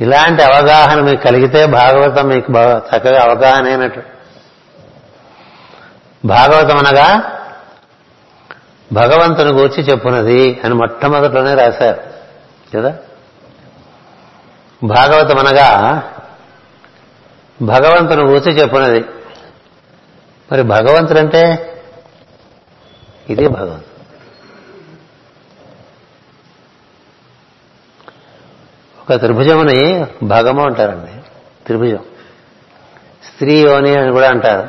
[0.00, 4.02] ఇలాంటి అవగాహన మీకు కలిగితే భాగవతం మీకు చక్కగా అవగాహన అయినట్టు.
[6.24, 7.36] భాగవతం అనగా
[8.92, 12.00] భగవంతుని గూర్చి చెప్పున్నది అని మొట్టమొదట్లోనే రాశారు.
[12.76, 12.94] కదా?
[14.84, 16.02] భాగవతం అనగా
[17.62, 19.04] భగవంతుని గూర్చి చెప్పున్నది
[20.52, 21.66] మరి భగవంతుడంటే
[23.30, 24.00] ఇదే భగవంతుడు
[29.00, 31.22] ఒక త్రిభుజముని భగము అంటారండి.
[31.66, 31.98] త్రిభుజం.
[33.24, 34.68] స్త్రీ యోని అని కూడా అంటారు.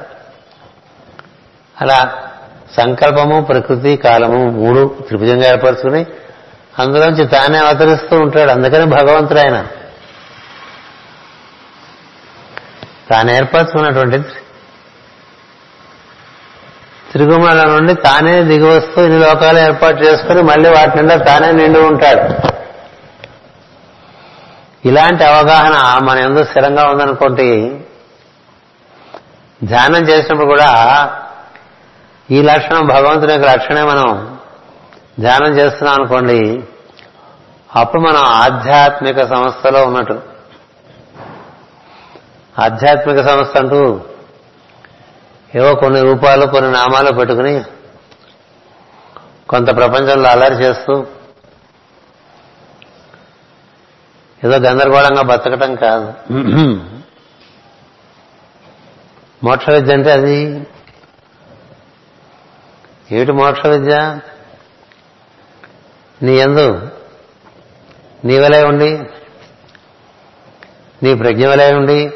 [1.82, 2.30] అలా
[2.78, 6.06] సంకల్పము ప్రకృతి కాలము మూడు త్రిభుజంగా ఏర్పరచుకుని
[6.80, 8.52] అందులోంచి తానే అవతరిస్తూ ఉంటాడు.
[8.52, 9.68] అందుకని భగవంతుడు ఆయన.
[13.12, 14.41] తాను ఏర్పరచుకున్నటువంటి
[17.12, 22.52] త్రిగుమల నుండి తానే దిగి వస్తూ ఇన్ని లోకాలు ఏర్పాటు చేసుకుని మళ్ళీ వాటి నిండా తానే నిండి ఉంటాడు.
[24.88, 27.78] ఇలాంటి అవగాహన మన ఎందుకు స్థిరంగా ఉందనుకోండి
[29.64, 30.70] ధ్యానం చేసినప్పుడు కూడా
[32.32, 34.38] ఈ లక్షణం భగవంతుని యొక్క లక్షణే మనం
[35.20, 36.64] ధ్యానం చేస్తున్నాం అనుకోండి
[37.76, 40.20] అప్పుడు మనం ఆధ్యాత్మిక సంస్థలో ఉన్నట్టు.
[42.62, 44.00] ఆధ్యాత్మిక సంస్థ అంటూ
[45.56, 47.64] ఏవో కొన్ని రూపాలు కొన్ని నామాలు పెట్టుకుని
[49.50, 50.94] కొంత ప్రపంచంలో అలరి చేస్తూ
[54.46, 56.14] ఏదో గందరగోళంగా బతకటం కాదు.
[59.44, 60.38] మోక్ష విద్య అంటే అది.
[63.12, 64.20] ఏమిటి మోక్ష విద్య?
[66.24, 66.88] నీ ఎందు
[68.26, 69.00] నీ వలే ఉండి
[71.04, 72.12] నీ ప్రజ్ఞ వలై ఉండి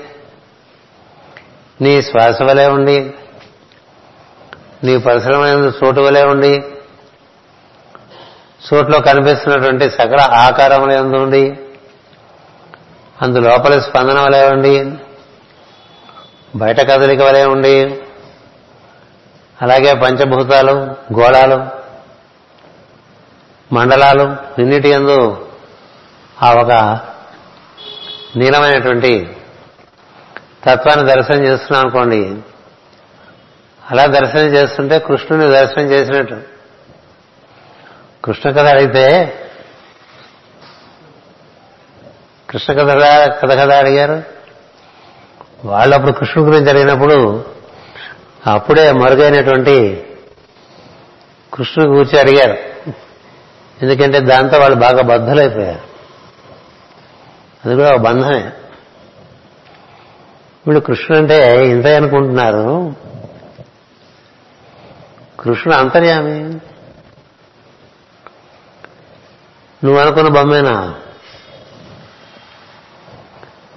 [1.82, 3.14] నీ శ్వాస వలై ఉండి
[4.84, 5.45] నీ పరిశ్రమ
[5.86, 6.63] చోటు వలే ఉండి
[8.67, 11.57] చోట్లో కనిపిస్తున్నటువంటి సకల ఆకారముల ఉండి
[13.21, 14.91] అందు స్పందన వలె ఉండి
[16.55, 18.01] బయట కదలిక వలె ఉండి
[19.61, 20.71] అలాగే పంచభూతాలు
[21.19, 21.86] గోళాలు
[23.73, 25.47] మండలాలు ఇన్నిటి ఎందు
[26.43, 26.99] ఆ ఒక
[28.36, 29.36] నీలమైనటువంటి
[30.65, 32.36] తత్వాన్ని దర్శనం చేస్తున్నాం అనుకోండి.
[33.92, 36.42] అలా దర్శనం చేస్తుంటే కృష్ణుని దర్శనం చేసినట్టు.
[38.26, 39.34] కృష్ణ కథ అడిగితే
[42.50, 42.92] కృష్ణ కథ
[43.30, 44.24] కథ కథ అడిగారు?
[45.66, 47.46] వాళ్ళు అప్పుడు కృష్ణుడి గురించి అడిగినప్పుడు
[48.48, 50.08] అప్పుడే మరుగైనటువంటి
[51.54, 52.58] కృష్ణుని కూర్చి అడిగారు.
[53.82, 55.82] ఎందుకంటే దాంతో వాళ్ళు బాగా బద్ధలైపోయారు.
[57.66, 58.52] అది కూడా ఒక బంధమే.
[60.68, 62.96] వీళ్ళు కృష్ణుడు అంటే ఇంత అనుకుంటున్నారు.
[65.46, 66.39] కృష్ణుడు అంతర్యామి?
[69.86, 70.96] నువ్వు అనుకున్న బొమ్మేనా?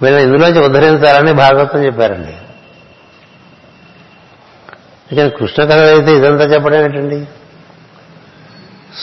[0.01, 2.31] వీళ్ళని ఇందులోంచి ఉద్ధరించాలని భాగవతం చెప్పారండి.
[5.15, 7.27] కానీ కృష్ణ కథ అయితే ఇదంతా చెప్పడం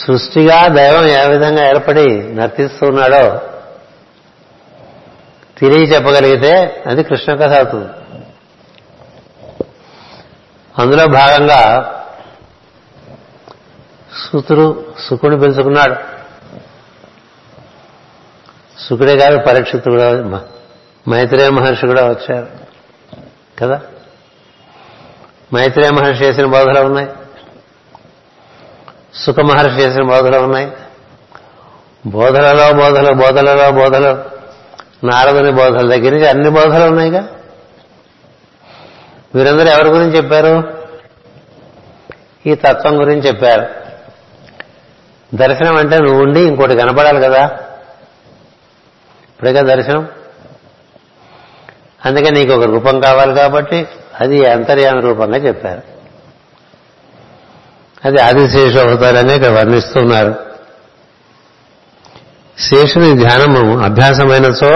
[0.05, 3.41] సృష్టిగా దైవం ఏ విధంగా ఏర్పడి నర్తిస్తున్నాడో
[5.57, 7.89] తిరిగి చెప్పగలిగితే అది కృష్ణ కథ అవుతుంది.
[10.77, 11.93] అందులో భాగంగా
[14.17, 15.95] సుతుడు సుకుని పెంచుకున్నాడు.
[18.79, 20.41] సుకుడే కాదు పరీక్షితుడు కూడా
[21.09, 22.47] మైత్రేయ మహర్షి కూడా వచ్చారు.
[23.59, 23.81] కదా?
[25.55, 27.09] మైత్రేయ మహర్షి చేసిన బోధలు ఉన్నాయి?
[29.13, 30.71] సుఖ మహర్షి చేసిన బోధలు ఉన్నాయి?
[32.05, 34.37] బోధలలో బోధలు బోధలలో బోధలు
[35.05, 37.27] నారదుని బోధల దగ్గర నుంచి అన్ని బోధలు ఉన్నాయిగా?
[39.35, 40.63] వీరందరూ ఎవరి గురించి చెప్పారు?
[42.45, 43.86] ఈ తత్వం గురించి చెప్పారు.
[45.35, 47.45] దర్శనం అంటే నువ్వు ఉండి ఇంకోటి కనపడాలి కదా.
[49.29, 50.07] ఇప్పుడేగా దర్శనం.
[52.05, 53.87] అందుకే నీకు ఒక రూపం కావాలి కాబట్టి
[54.19, 55.81] అది అంతర్యామి రూపంగా చెప్పారు.
[58.05, 60.35] అది ఆదిశేష అవతారని ఇక్కడ వర్ణిస్తున్నారు.
[62.59, 64.73] శేషుని ధ్యానము అభ్యాసమైనచో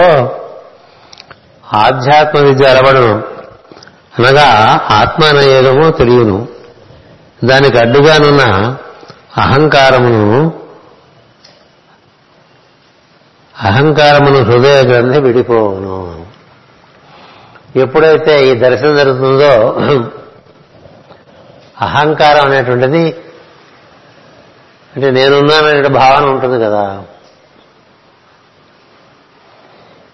[1.74, 3.24] ఆధ్యాత్మ విద్య అలవడను.
[4.18, 6.48] అనగా ఆత్మానయోగము తెలియను.
[7.44, 8.76] దానికి అడ్డుగానున్న
[9.38, 10.62] అహంకారమును
[13.58, 16.26] అహంకారమును హృదయ గ్రంథి విడిపోవును
[17.76, 19.50] ఎప్పుడైతే ఈ దర్శనం జరుగుతుందో
[21.80, 23.14] అహంకారం అనేటువంటిది
[24.96, 27.02] అంటే నేనున్నాననే భావన ఉంటుంది కదా.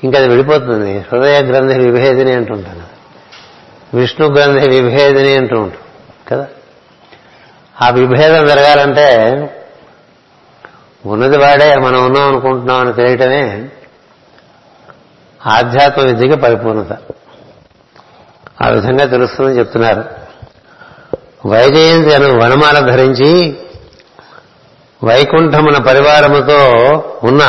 [0.05, 0.99] ఇంకా అది విడిపోతుంది.
[0.99, 2.87] హృదయ గ్రంథి విభేదిని అంటుంటాను
[3.97, 5.83] విష్ణు గ్రంథి విభేదిని అంటూ ఉంటాం
[6.29, 6.47] కదా.
[7.83, 9.33] ఆ విభేదం జరగాలంటే
[11.07, 13.69] ఉన్నది వాడే మనం ఉన్నాం అనుకుంటున్నాం అని తెలియటమే
[15.47, 16.99] ఆధ్యాత్మ విద్యకి పరిపూర్ణత.
[18.63, 20.05] ఆ విధంగా తెలుస్తుందని చెప్తున్నారు.
[21.49, 23.57] వైజయంతి అను వనమాల ధరించి
[25.05, 26.69] వైకుంఠమున పరివారముతో
[27.25, 27.43] ఉన్న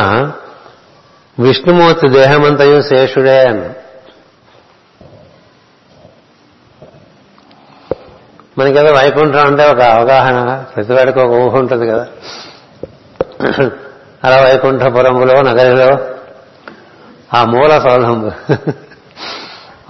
[1.40, 3.89] విష్ణుమూర్తి దేహమంతయు శేషుడే అన్నారు
[8.60, 12.08] మనకేదో వైకుంఠం అంటే ఒక అవగాహన ప్రతివాడికి ఒక ఊహ ఉంటుంది కదా.
[14.24, 15.98] అలా వైకుంఠపురములో నగరిలో
[17.34, 18.54] ఆ మూల సౌధంబు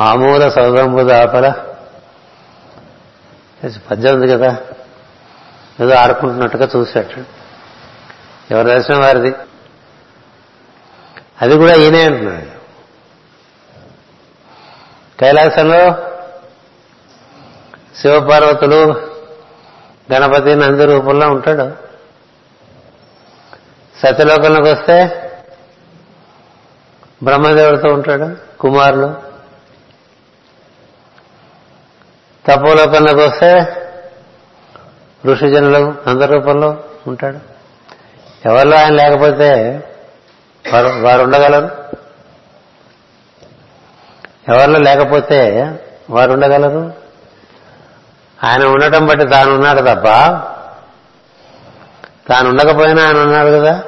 [0.03, 1.53] ఆ మూల సౌధంబు దాపల
[3.91, 4.57] పద్యం ఉంది కదా.
[5.81, 7.23] ఏదో ఆడుకుంటున్నట్టుగా చూశాడు.
[8.53, 9.33] ఎవరి దర్శనం వారిది?
[11.41, 12.59] అది కూడా ఈయనే అంటున్నాడు.
[15.19, 16.08] కైలాసంలో
[18.01, 19.09] శివపార్వతులు
[20.13, 21.71] గణపతి నంది రూపంలో ఉంటాడు.
[23.99, 25.25] సత్యలోకంలోకి వస్తే
[27.23, 29.15] బ్రహ్మదేవుడితో ఉంటాడు కుమారులు.
[32.47, 33.59] తపోలోకంలోకి వస్తే
[35.25, 37.39] ఋషిజనులు అందరి రూపంలో ఉంటాడు.
[38.45, 39.81] ఎవరిలో ఆయన లేకపోతే
[40.73, 41.69] వారు వారు ఉండగలరు?
[44.53, 45.71] ఎవరిలో లేకపోతే
[46.09, 46.98] వారు ఉండగలరు?
[48.43, 50.07] ఆయన ఉండటం బట్టి తాను ఉన్నాడు తప్ప
[52.29, 53.83] తాను ఉండకపోయినా ఆయన ఉన్నాడు కదా?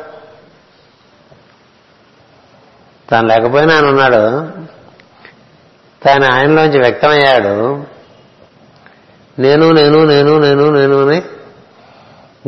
[3.09, 4.49] తాను లేకపోయినా ఆయన ఉన్నాడు.
[6.03, 7.85] తాను ఆయనలోంచి వ్యక్తమయ్యాడు.
[9.39, 11.23] నేను నేను నేను నేను నేను అని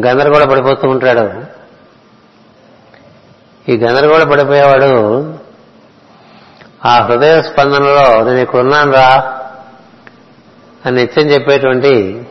[0.05, 1.43] గందరగోళ పడిపోతూ ఉంటాడు.
[3.71, 5.33] ఈ గందరగోళ పడిపోయేవాడు
[6.85, 9.39] ఆ హృదయ స్పందనలో నేను ఇక్కడున్నాను రా
[10.85, 12.27] అని నిత్యం చెప్పేటువంటి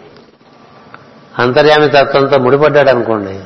[1.38, 3.40] అంతర్యామి తత్వంతో ముడిపడ్డాడు అనుకోండి.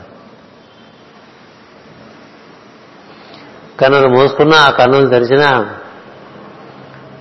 [3.81, 5.77] కన్నులు మూసుకున్నా ఆ కన్నులు తెరిచినా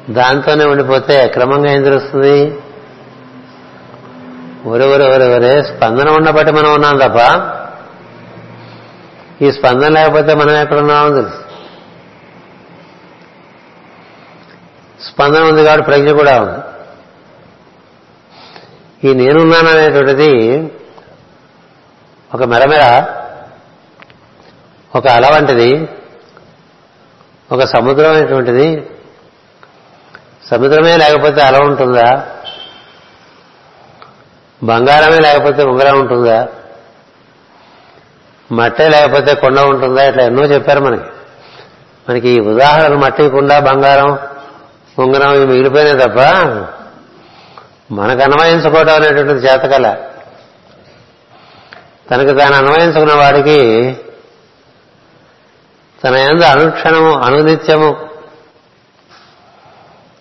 [0.09, 2.59] దాంతోనే ఉండిపోతే క్రమంగా ఏం తెలుస్తుంది?
[4.65, 7.19] ఒరే ఒరే ఒరే ఒరే స్పందన ఉండబట్టి మనం ఉన్నాం తప్ప
[9.43, 11.37] ఈ స్పందన లేకపోతే మనం ఎక్కడున్నామో తెలుసు.
[15.11, 16.74] స్పందన ఉంది కాబట్టి ప్రజ్ఞ కూడా ఉంది.
[19.05, 20.31] ఈ నేనున్నాననేటువంటిది
[22.35, 23.05] ఒక మెరమెర
[24.95, 25.89] ఒక అల వంటిది
[27.51, 28.87] ఒక సముద్రం అనేటువంటిది.
[30.49, 32.25] సముద్రమే లేకపోతే అల ఉంటుందా?
[34.63, 36.47] బంగారమే లేకపోతే ఉంగరం ఉంటుందా?
[38.51, 40.03] మట్టే లేకపోతే కొండ ఉంటుందా?
[40.03, 41.09] ఇట్లా ఎన్నో చెప్పారు మనకి.
[42.09, 44.17] మనకి ఈ ఉదాహరణ మట్టి కుండ బంగారం
[44.97, 46.19] ఉంగరం ఇవి మిగిలిపోయినాయి తప్ప
[47.91, 50.09] మనకు అన్వయించుకోవడం అనేటువంటిది చేతకల.
[52.11, 53.97] తనకు తాను అన్వయించుకున్న వాడికి
[56.03, 58.09] తన ఎందు అనుక్షణము అనునిత్యము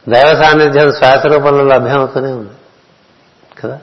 [0.08, 2.52] దైవ సాన్నిధ్యం శ్వాస రూపంలో లభ్యమవుతూనే ఉంది.
[3.60, 3.80] కదా?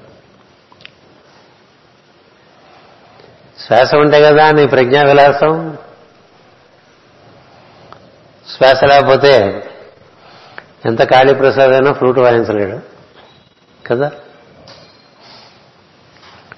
[3.68, 5.78] శ్వాస ఉంటే కదా నీ ప్రజ్ఞా విలాసం?
[8.48, 9.64] శ్వాస లేకపోతే
[10.86, 12.91] ఎంత ఖాళీ ప్రసాద్ అయినా వాయించలేడు.
[13.92, 14.12] కదా?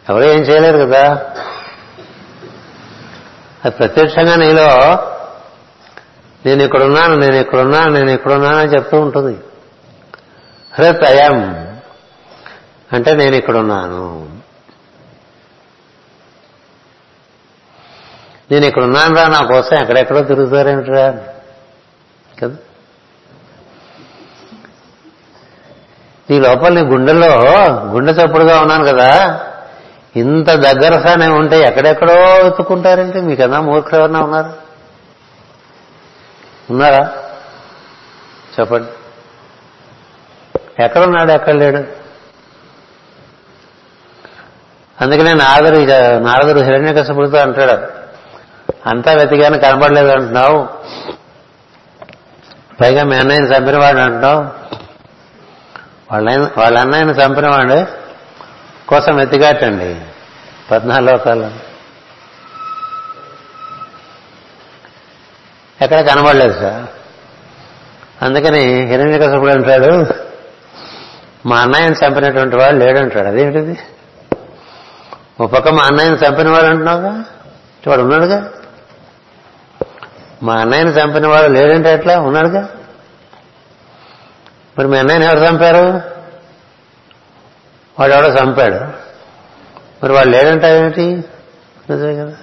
[0.10, 1.14] ఎవరు ఏం చేయలేరు కదా?
[3.66, 4.68] అది ప్రత్యక్షంగా నీలో
[6.46, 9.40] నేను ఇక్కడున్నాను నేను ఇక్కడున్నాను నేను ఇక్కడున్నాను అని చెప్తూ ఉంటుంది.
[10.74, 11.42] హృత్ అయం
[12.94, 14.34] అంటే నేను ఇక్కడున్నాను.
[18.52, 21.12] నేను ఇక్కడున్నాను రా నా కోసం ఎక్కడెక్కడో తిరుగుతారేమిట్రా?
[22.44, 22.56] కదా?
[26.30, 27.28] నీ లోపల నీ గుండెలో
[27.70, 29.40] గుండె చప్పుడుగా ఉన్నాను కదా.
[30.16, 32.14] ఇంత దగ్గరసానే ఉంటే ఎక్కడెక్కడో
[32.48, 34.54] ఎత్తుకుంటారంటే మీకన్నా మూర్ఖులు ఎవరన్నా ఉన్నారు?
[36.72, 37.12] ఉన్నారా?
[38.60, 38.90] చెప్పండి.
[40.84, 41.32] ఎక్కడున్నాడు?
[41.32, 42.04] ఎక్కడ లేడు?
[45.02, 45.78] అందుకనే నారదుడు
[46.20, 48.04] నారదుడు హిరణ్య కసపుడితో అంటాడు
[48.90, 50.68] అంతా వెతికాను కనపడలేదు అంటున్నావు.
[52.82, 54.64] పైగా మీ అన్నయ్యని చంపినవాడు అంటున్నావు.
[56.14, 57.86] వాళ్ళ వాళ్ళ అన్నయ్యని చంపినవాడు
[58.88, 60.02] కోసం వెతికాటండి
[60.72, 61.52] పద్నాలుగు లోకాలు
[65.84, 66.86] ఎక్కడ కనబడలేదు సార్.
[68.24, 70.06] అందుకని హిరణ్యకశపుడు అంటాడు
[71.46, 73.28] మా అన్నయ్యని చంపినటువంటి వాడు లేడంటాడు.
[73.28, 73.80] అదేంటిది?
[75.40, 77.24] ఒక పక్క మా అన్నయ్యని చంపిన వాడు అంటున్నావుగా?
[77.88, 78.50] వాడు ఉన్నాడుగా?
[80.44, 82.20] మా అన్నయ్యని చంపిన వాడు లేడంటే ఎట్లా?
[82.20, 82.70] ఉన్నాడుగా?
[84.78, 86.02] మరి మీ అన్నయ్యని ఎవరు చంపారు?
[88.00, 88.76] వాడు ఎవడో చంపాడు.
[90.04, 91.24] మరి వాడు లేడంటే ఏమిటి?
[91.90, 92.34] నిజమే కదా.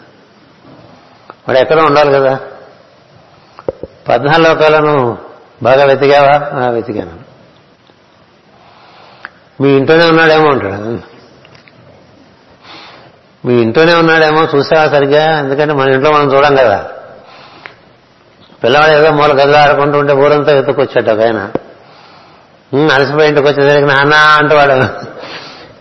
[1.48, 2.38] వాడు ఎక్కడో ఉండాలి కదా.
[4.08, 5.18] పద్నాలుగు లోకాలను
[5.62, 6.68] బాగా వెతికావా?
[6.68, 7.20] వెతికాను.
[9.62, 10.98] మీ ఇంట్లోనే ఉన్నాడేమో అంటాడు.
[13.46, 15.38] మీ ఇంట్లోనే ఉన్నాడేమో చూసావా సరిగ్గా?
[15.38, 16.90] ఎందుకంటే మన ఇంట్లో మనం చూడం కదా.
[18.64, 21.50] పిల్లవాడు ఏదో మూల గదిలో ఆడుకుంటూ ఉంటే ఊరంతా ఎత్తుకొచ్చాడు ఒక ఆయన.
[22.74, 24.74] అలసిపోయి ఇంటికి వచ్చేసరికి నాన్న అంటవాడు.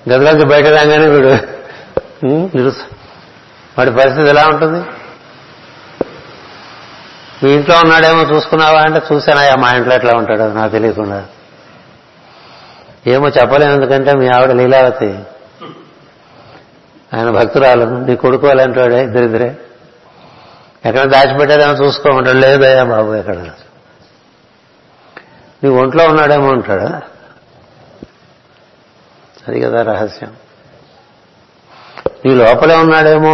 [0.09, 1.27] గదిలోంచి బయట రాగానే వీడు
[2.57, 2.75] నిరుస
[3.77, 4.85] వాడి పరిస్థితి ఎలా ఉంటుంది?
[7.43, 11.25] మీ ఇంట్లో ఉన్నాడేమో చూసుకున్నావా అంటే చూసానయ్యా మా ఇంట్లో ఎట్లా ఉంటాడు నాకు తెలియకుండా.
[13.07, 15.19] ఏమో చెప్పలేము ఎందుకంటే మీ ఆవిడ లీలావతి.
[17.13, 19.57] ఆయన భక్తురాలు నీ కొడుకు అలాంటి వాడే ఇద్దరిద్దరే.
[20.85, 23.37] ఎక్కడ దాచిపెట్టారేమో చూసుకోమంటాడు లేదయ్యా బాబు ఎక్కడ?
[25.63, 27.01] నీ ఒంట్లో ఉన్నాడేమో ఉంటాడా
[29.47, 30.33] అది కదా రహస్యం.
[32.25, 33.31] నీ లోపలే ఉన్నాడేమో.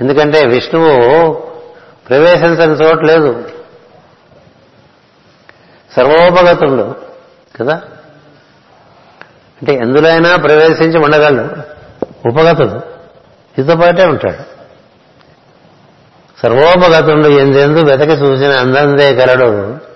[0.00, 1.32] ఎందుకంటే విష్ణువు
[2.08, 3.50] ప్రవేశించని చోటు లేదు.
[5.96, 6.94] సర్వోపగతుడు
[7.56, 7.74] కదా?
[9.60, 11.78] అంటే ఎందులైనా ప్రవేశించి ఉండగలడు.
[12.28, 12.80] ఉపగతుడు.
[13.60, 14.58] ఇతో పాటే ఉంటాడు.
[16.42, 19.87] సర్వోపగతుండు ఎందెందు వెతకి చూసిన అందందే కలడు.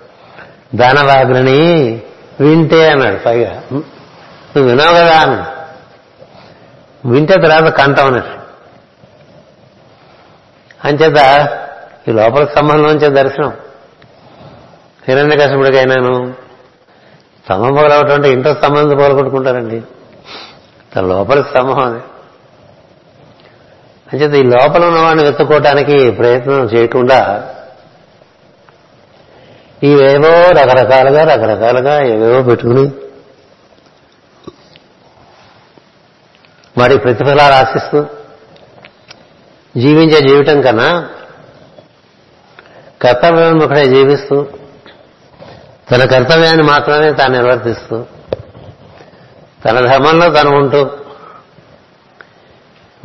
[0.75, 2.01] దానవాగ్ని
[2.39, 3.63] వింటే అన్నాడు పైగా.
[3.71, 5.63] నువ్వు వినావు కదా అన్నాడు.
[7.07, 8.43] వింటే తర్వాత కంఠం అన్నట్టు
[10.87, 11.49] అంచేత
[12.07, 13.53] ఈ లోపల స్తంభంలోంచే దర్శనం.
[15.07, 16.33] హిరణ్య కష్టపుడికైనాను
[17.45, 19.83] స్తంభం పోలవటం అంటే ఇంట్లో స్తంభం పోగొట్టుకుంటారండి
[20.95, 22.01] తన లోపల స్తంభం అది.
[24.13, 27.52] అంచేత ఈ లోపల ఉన్నవాడిని వెతుక్కోవటానికి ప్రయత్నం చేయకుండా
[29.83, 32.91] ఇవేవో రకరకాలుగా రకరకాలుగా ఏవేవో పెట్టుకుని
[36.77, 37.99] వాడి ప్రతిఫలాలు ఆశిస్తూ
[39.77, 41.09] జీవించే జీవితం కన్నా
[43.01, 44.47] కర్తవ్యోన్ముఖుడే జీవిస్తూ
[45.91, 48.03] తన కర్తవ్యాన్ని మాత్రమే తాను నిర్వర్తిస్తూ
[49.65, 50.81] తన ధర్మంలో తను ఉంటూ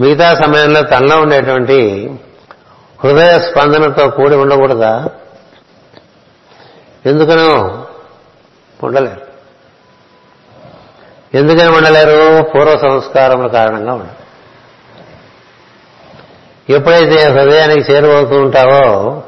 [0.00, 1.78] మిగతా సమయంలో తనలో ఉండేటువంటి
[3.04, 5.08] హృదయ స్పందనతో కూడి ఉండకూడదా?
[7.08, 7.86] ఎందుకనో?
[8.84, 9.28] ఉండలేరు
[11.34, 14.28] ఎందుకని ఉండలేరు పూర్వ సంస్కారముల కారణంగా ఉండరు
[16.72, 19.22] ఎప్పుడైతే హృదయానికి చేరువవుతూ ఉంటావో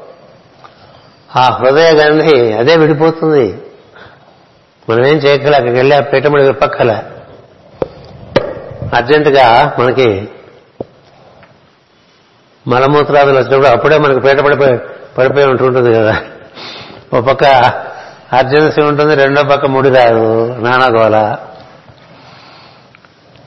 [1.37, 3.62] ఆ హృదయ గంధి అదే విడిపోతుంది.
[4.91, 7.03] మనం ఏం చేయగల అక్కడికి వెళ్ళి ఆ పీఠముడి విప్పక్కల
[8.97, 10.28] అర్జెంటుగా మనకి
[12.66, 14.78] మలమూత్రాదులు వచ్చినప్పుడు అప్పుడే మనకి పీట పడిపోయి
[15.18, 16.16] పడిపోయి ఉంటుంటుంది కదా.
[17.12, 17.44] ఒక పక్క
[18.32, 21.36] అర్జెన్సీ ఉంటుంది రెండో పక్క ముడి రాదు నానాగోల.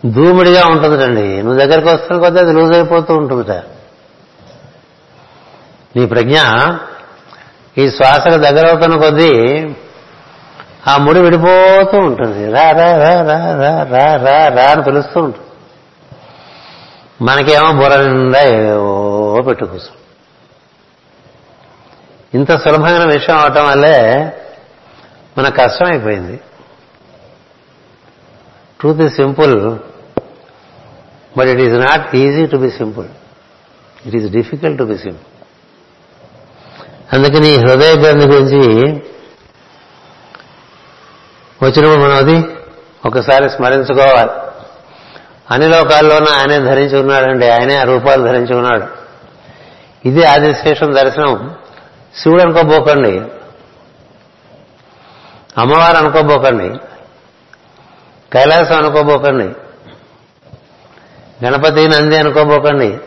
[0.05, 3.51] ధూముడిగా ఉంటుందండి నువ్వు దగ్గరికి వస్తున్న కొద్దీ అది లూజ్ అయిపోతూ ఉంటుందిట
[5.95, 6.35] నీ ప్రజ్ఞ
[7.77, 9.31] ఈ శ్వాసకు దగ్గర అవుతున్న కొద్దీ
[10.87, 12.51] ఆ ముడి విడిపోతూ ఉంటుంది.
[12.51, 15.47] రా రా రా రా రా రా రా రా అని పిలుస్తూ ఉంటుంది.
[17.21, 19.91] మనకేమో బుర్ర నిండా ఏవో పెట్టుకోసం
[22.33, 24.27] ఇంత సులభమైన విషయం అవటం వల్లే
[25.37, 26.39] మనకు కష్టమైపోయింది
[28.79, 29.77] truth is simple
[31.39, 33.07] but it is not easy to be simple
[34.05, 35.33] it is difficult to be simple
[37.13, 38.83] అందుకని ఈ హృదయ గ్రంథి గురించి
[41.63, 42.45] వచ్చినప్పుడు మనం అది
[43.05, 44.31] ఒకసారి స్మరించుకోవాలి.
[45.51, 47.49] అన్ని లోకాల్లోనూ ఆయనే ధరించి ఉన్నాడండి.
[47.49, 48.87] ఆయనే ఆ రూపాలు ధరించి ఉన్నాడు.
[50.05, 51.55] ఇది ఆదిశేషం దర్శనం.
[52.17, 53.19] శివుడు అనుకోబోకండి.
[55.57, 56.79] అమ్మవారు అనుకోబోకండి.
[58.33, 59.55] కైలాసం అనుకోబోకండి.
[61.45, 62.99] గణపతి నంది అనుకోబోకండి.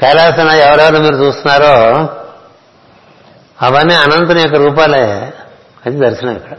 [0.00, 2.08] కైలాసన ఎవరెవరు మీరు చూస్తున్నారో
[3.62, 5.32] అవన్నీ అనంతుని యొక్క రూపాలే.
[5.86, 6.56] అది దర్శనం ఇక్కడ.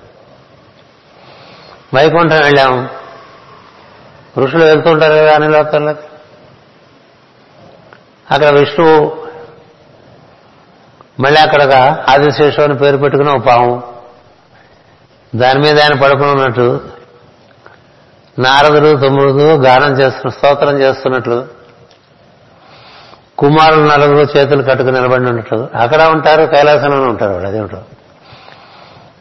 [1.96, 2.90] వైకుంఠం వెళ్ళాము
[4.40, 6.08] ఋషులు వెళ్తుంటారు కదా అన్ని లోకాల్లోకి.
[8.32, 9.26] అక్కడ విష్ణువు
[11.20, 11.74] మళ్ళీ అక్కడ ఒక
[12.10, 13.84] ఆదిశేషు అని పేరు పెట్టుకుని ఒక పాము.
[15.36, 16.80] దాని మీద ఆయన పడుకుని ఉన్నట్టు
[18.40, 21.46] నారదుడు తొమ్మిది గానం చేస్తున్న స్తోత్రం చేస్తున్నట్లు
[23.38, 27.84] కుమారులు నలుగురు చేతులు కట్టుకుని నిలబడి ఉన్నట్టు అక్కడ ఉంటారు కైలాసంలోనే ఉంటారు వాళ్ళు అదేమిటో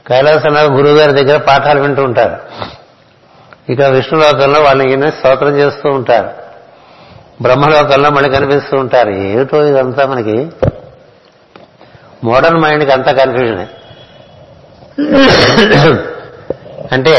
[0.07, 2.37] కైలాసంలో గురువు గారి దగ్గర పాఠాలు వింటూ ఉంటారు.
[3.73, 6.31] ఇక విష్ణులోకంలో వాళ్ళని ఈయన స్తోత్రం చేస్తూ ఉంటారు.
[7.43, 9.11] బ్రహ్మలోకంలో మళ్ళీ కనిపిస్తూ ఉంటారు.
[9.11, 10.51] ఏమిటో ఇదంతా మనకి
[12.25, 13.67] మోడర్న్ మైండ్కి అంతా కన్ఫ్యూజనే.
[16.93, 17.15] అంటే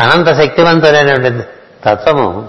[0.00, 1.44] అనంత శక్తివంతులైనటువంటి
[1.84, 2.48] తత్వము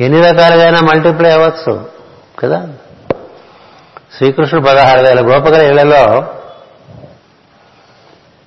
[0.00, 1.90] ఎన్ని రకాలుగా మల్టిప్లై అవ్వచ్చు
[2.38, 2.66] కదా?
[4.16, 6.24] శ్రీకృష్ణుడు పదహారు వేల గోపగల ఇళ్ళలో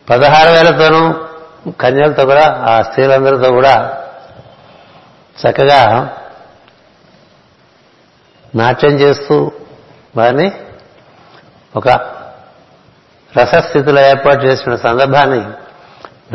[0.10, 1.14] పదహారు వేలతోనూ
[1.72, 4.04] కన్యలతో కూడా ఆ స్త్రీలందరితో కూడా
[5.38, 6.10] చక్కగా
[8.56, 9.52] నాట్యం చేస్తూ
[10.18, 10.52] వారిని
[11.76, 11.88] ఒక
[13.38, 15.42] రసస్థితిలో ఏర్పాటు చేసిన సందర్భాన్ని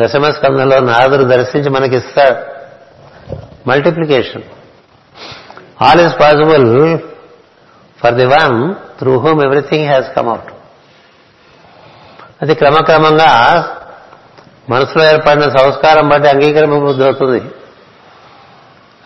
[0.02, 2.36] దశమ స్కంధంలో నారదుడు దర్శించి మనకిస్తాడు.
[3.68, 4.42] Multiplication
[5.82, 6.98] all is possible
[8.00, 10.52] for the one through home everything has come out
[12.42, 13.30] అది క్రమక్రమంగా
[14.70, 17.42] మనసులో ఏర్పడిన సంస్కారం బట్టి అంగీకరణ అవుతుంది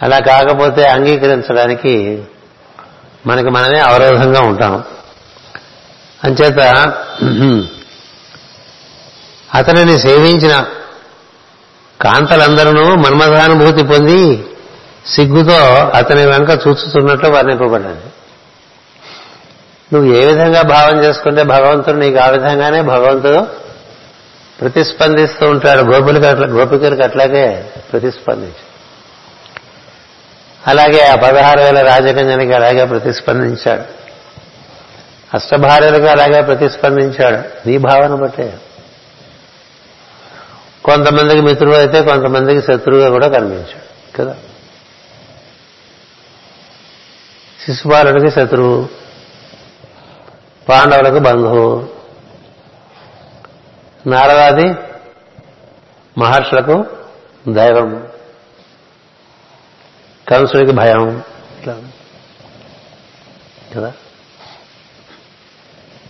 [0.02, 2.24] అలా కాకపోతే అంగీకరించడానికి
[3.26, 4.84] మనకి మనమే అవరోధంగా ఉంటాం.
[6.24, 6.60] అంచేత
[9.54, 10.64] అతనిని సేవించిన
[12.00, 14.44] కాంతలందరూ మన్మథానుభూతి పొంది
[15.06, 18.10] సిగ్గుతో అతని వెనుక చూచుతున్నట్లు వర్ణింపబడ్డది
[19.92, 23.46] నువ్వు ఏ విధంగా భావం చేసుకుంటే భగవంతుడు నీకు ఆ విధంగానే భగవంతుడు
[24.60, 25.82] ప్రతిస్పందిస్తూ ఉంటాడు.
[25.82, 28.64] గోపులకి అట్లా గోపికలకు అట్లాగే ప్రతిస్పందించు
[30.66, 34.03] అలాగే ఆ పదహారు వేల రాజకన్యానికి అలాగే ప్రతిస్పందించాడు.
[35.34, 37.68] అష్టభార్యలకు అలాగే ప్రతిస్పందించాడు.
[37.68, 38.60] నీ భావన బట్టే.
[40.84, 44.36] కొంతమందికి మిత్రుడు అయితే కొంతమందికి శత్రువుగా కూడా కనిపించాడు కదా?
[47.66, 48.88] శిశుపాలుడికి శత్రువు
[50.68, 51.88] పాండవులకు బంధువు
[54.06, 54.74] నారదాది
[56.18, 56.84] మహర్షులకు
[57.48, 58.08] దైవం
[60.28, 61.22] కంసుడికి భయం
[63.76, 63.92] కదా?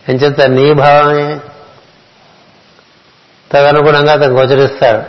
[0.09, 1.41] ఎంచేత నీ భావమే.
[3.53, 5.03] తదనుగుణంగా అతను గోచరిస్తాడు.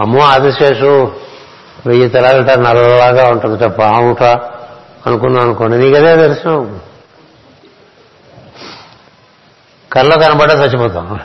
[0.00, 1.20] అమ్మో ఆదిశేషు
[1.86, 4.22] వెయ్యి తలాలట నల్లలాగా ఉంటుందట పాముట
[5.06, 5.78] అనుకున్నాం అనుకోండి.
[5.78, 6.80] నీకదే దర్శనం.
[9.92, 11.20] కళ్ళలో కనబడ చచ్చిపోతాం.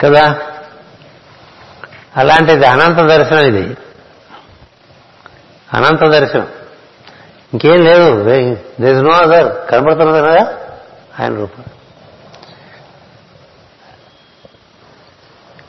[0.00, 0.36] కదా?
[2.16, 3.76] అలాంటిది అనంత దర్శనం ఇది.
[5.74, 6.48] అనంత దర్శనం.
[7.52, 8.24] ఇంకేం లేదు.
[8.80, 10.58] దేస్ అదర్ కనబడుతున్నది కదా?
[11.20, 11.64] ఆయన రూపం.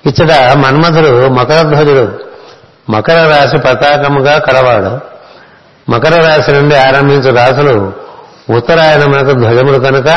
[0.05, 2.19] ఇచ్చట మన్మథుడు మకరధ్వజుడు
[2.91, 4.99] మకర రాశి పతాకముగా కలవాడు.
[5.91, 7.93] మకర రాశి నుండి ఆరంభించు రాశులు
[8.55, 10.07] ఉత్తరాయణమునకు ధ్వజములు కనుక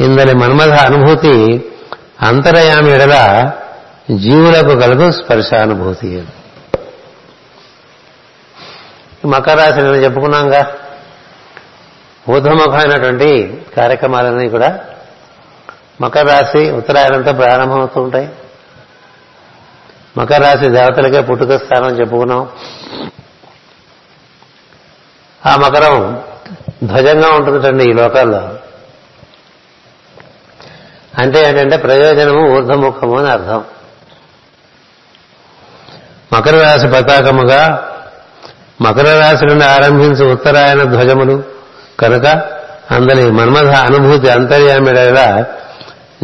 [0.00, 1.64] ఇందని మన్మథ అనుభూతి
[2.20, 3.50] అంతరయామి ఎడల
[4.10, 6.24] జీవులకు కలుగు స్పర్శానుభూతి.
[9.26, 10.66] మకర రాశి నేను చెప్పుకున్నాంగా.
[12.28, 14.80] ఊర్ధముఖమైనటువంటి కార్యక్రమాలన్నీ కూడా
[16.00, 18.28] మకర రాశి ఉత్తరాయణంతో ప్రారంభమవుతూ ఉంటాయి
[20.18, 22.48] మకర రాశి దేవతలకే పుట్టుక స్థానం చెప్పుకున్నాం.
[25.46, 26.22] ఆ మకరం
[26.84, 28.54] ధ్వజంగా ఉంటుందండి ఈ లోకాల్లో.
[31.18, 33.64] అంటే ఏంటంటే ప్రయోజనము ఊర్ధముఖము అని అర్థం.
[36.32, 37.86] మకర రాశి పతాకముగా
[38.80, 41.59] మకర రాశి నుండి ఆరంభించి ఉత్తరాయణ ధ్వజములు
[42.00, 42.26] కనుక
[42.90, 45.46] అందరి మన్మథ అనుభూతి అంతర్యామిడగా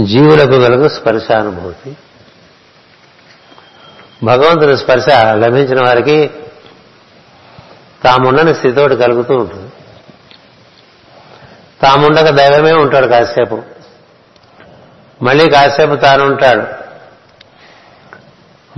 [0.04, 1.96] జీవులకు కలుగు స్పర్శానుభూతి
[4.24, 6.30] భగవంతుని స్పర్శ లభించిన వారికి
[8.04, 9.72] తాముండని స్థితితోటి కలుగుతూ ఉంటుంది.
[11.82, 13.62] తాముండక దైవమే ఉంటాడు కాసేపు.
[15.22, 16.62] మళ్ళీ కాసేపు తాను ఉంటాడు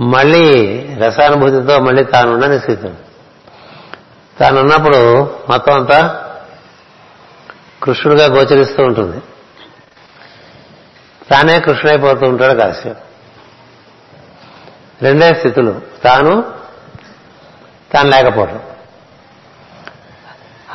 [0.01, 2.89] మళ్ళీ రసానుభూతితో మళ్ళీ తానుండని స్థితి.
[4.39, 6.28] తానున్నప్పుడు మొత్తం అంతా
[7.83, 9.21] కృష్ణుడిగా గోచరిస్తూ ఉంటుంది.
[11.31, 12.97] తానే కృష్ణుడైపోతూ ఉంటాడు కాశ్యప్
[15.03, 15.81] రెండే స్థితులు.
[16.03, 16.43] తాను
[17.93, 18.59] తాను లేకపోవడం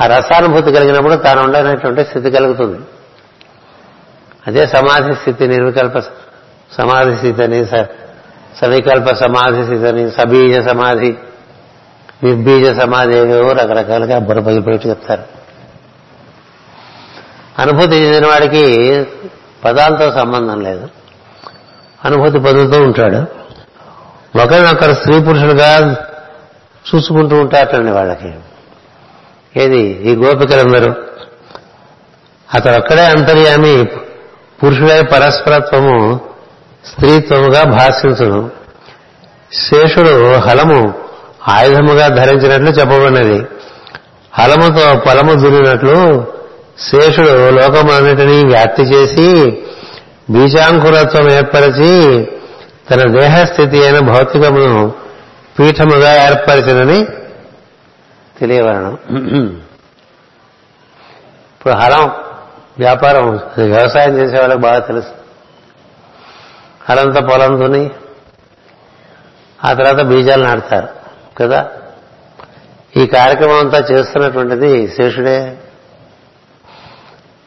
[0.00, 2.78] ఆ రసానుభూతి కలిగినప్పుడు తాను ఉండనటువంటి స్థితి కలుగుతుంది.
[4.46, 5.98] అదే సమాధి స్థితి నిర్వికల్ప
[6.72, 11.16] సమాధి స్థితి అని సవికల్ప సమాధి స్థితి అని సబీజ సమాధి
[12.24, 15.43] నిర్బీజ సమాధి ఏవేవో రకరకాలుగా బుర్ర చెప్తారు.
[17.58, 19.04] అనుభూతి చెందిన వాడికి
[19.64, 20.88] పదాలతో సంబంధం లేదు.
[22.04, 23.16] అనుభూతి పొందుతూ ఉంటాడు.
[24.42, 25.96] ఒకరినొకరు స్త్రీ పురుషులుగా
[26.94, 28.34] చూసుకుంటూ ఉంటారటండి వాళ్ళకి
[29.56, 29.80] ఏది?
[29.80, 30.94] ఈ గోపికలందరూ.
[32.54, 33.84] అతడు ఒక్కడే అంతర్యామి
[34.62, 36.20] పురుషుడే పరస్పరత్వము
[36.84, 38.50] స్త్రీత్వముగా భాషించును.
[39.52, 40.94] శేషుడు హలము
[41.48, 43.46] ఆయుధముగా ధరించినట్లు చెప్పబడినది.
[44.32, 46.26] హలముతో పొలము దున్నినట్లు
[46.78, 49.26] శేషుడు లోకమన్నిటినీ వ్యాప్తి చేసి
[50.30, 51.90] బీజాంకురత్వం ఏర్పరిచి
[52.90, 54.94] తన దేహస్థితి అయిన భౌతికమును
[55.58, 56.98] పీఠముగా ఏర్పరిచినని
[58.40, 58.94] తెలియవరణం
[61.54, 62.10] ఇప్పుడు హలం
[62.78, 63.26] వ్యాపారం
[63.68, 65.12] వ్యవసాయం చేసే వాళ్ళకి బాగా తెలుసు.
[66.88, 67.90] హలంతో పొలం దుని
[69.58, 70.88] ఆ తర్వాత బీజాలు నాటుతారు
[71.38, 71.60] కదా?
[72.94, 75.38] ఈ కార్యక్రమం అంతా చేస్తున్నటువంటిది శేషుడే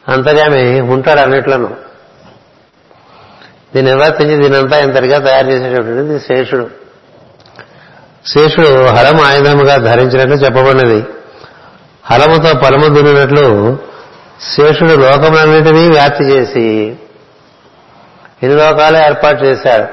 [0.08, 1.76] అంతర్యామి ఉంటాడు అన్నిట్లను.
[3.74, 6.70] దీన్ని నిర్వర్తించి దీనంతా ఇంతటిగా తయారు చేసేటటువంటిది శేషుడు.
[8.26, 11.04] శేషుడు హలం ఆయుధముగా ధరించినట్లు చెప్పబడినది.
[12.10, 13.78] హలముతో పలము దున్నినట్లు
[14.40, 16.96] శేషుడు లోకములన్నిటినీ వ్యాప్తి చేసి
[18.42, 19.86] ఇన్ని లోకాలు ఏర్పాటు చేశాడు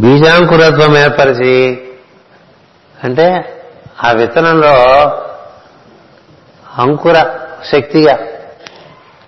[0.00, 1.82] బీజాంకురత్వం ఏర్పరిచి
[3.04, 3.56] అంటే
[4.04, 4.74] ఆ విత్తనంలో
[6.78, 7.16] అంకుర
[7.72, 8.18] శక్తిగా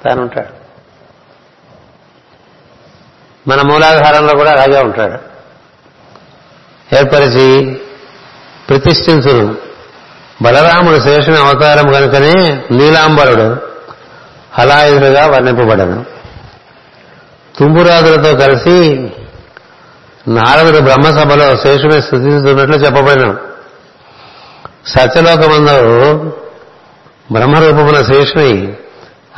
[0.05, 0.61] తానుంటాడు.
[3.49, 5.31] మన మూలాధారంలో కూడా అలాగే ఉంటాడు.
[6.97, 7.81] ఏర్పరిచి
[8.69, 9.57] ప్రతిష్ఠించును.
[10.43, 13.57] బలరాముడు శేషుని అవతారం కనుకనే నీలాంబరుడు
[14.53, 16.05] హలాయుధుడుగా వర్ణింపబడను.
[17.59, 19.11] తుంబురాదులతో కలిసి
[20.29, 23.51] నారదుడు బ్రహ్మసభలో శేషుని స్థుతిస్తున్నట్లు చెప్పబడినాడు
[24.87, 25.81] సత్యలోకమందు
[27.33, 28.73] బ్రహ్మరూపమున శేషుని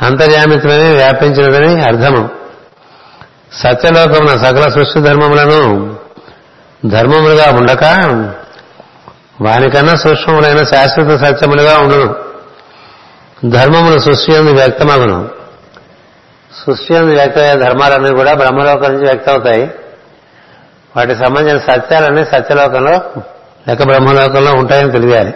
[0.01, 2.29] అంతర్యామిత్వమే వ్యాపించినదని అర్థము.
[3.53, 5.95] సత్యలోకమున సకల సృష్టి ధర్మములను
[6.85, 7.83] ధర్మములుగా ఉండక
[9.41, 12.15] వానికన్నా సూక్ష్మములైన శాశ్వత సత్యములుగా ఉండను.
[13.49, 15.29] ధర్మములు సృష్టి అందు వ్యక్తమగును.
[16.65, 19.71] సృష్టి అందు వ్యక్తమయ్యే ధర్మాలన్నీ కూడా బ్రహ్మలోకం నుంచి వ్యక్తమవుతాయి.
[20.97, 23.23] వాటికి సంబంధించిన సత్యాలన్నీ సత్యలోకంలో
[23.67, 25.33] లేక బ్రహ్మలోకంలో ఉంటాయని తెలియాలి.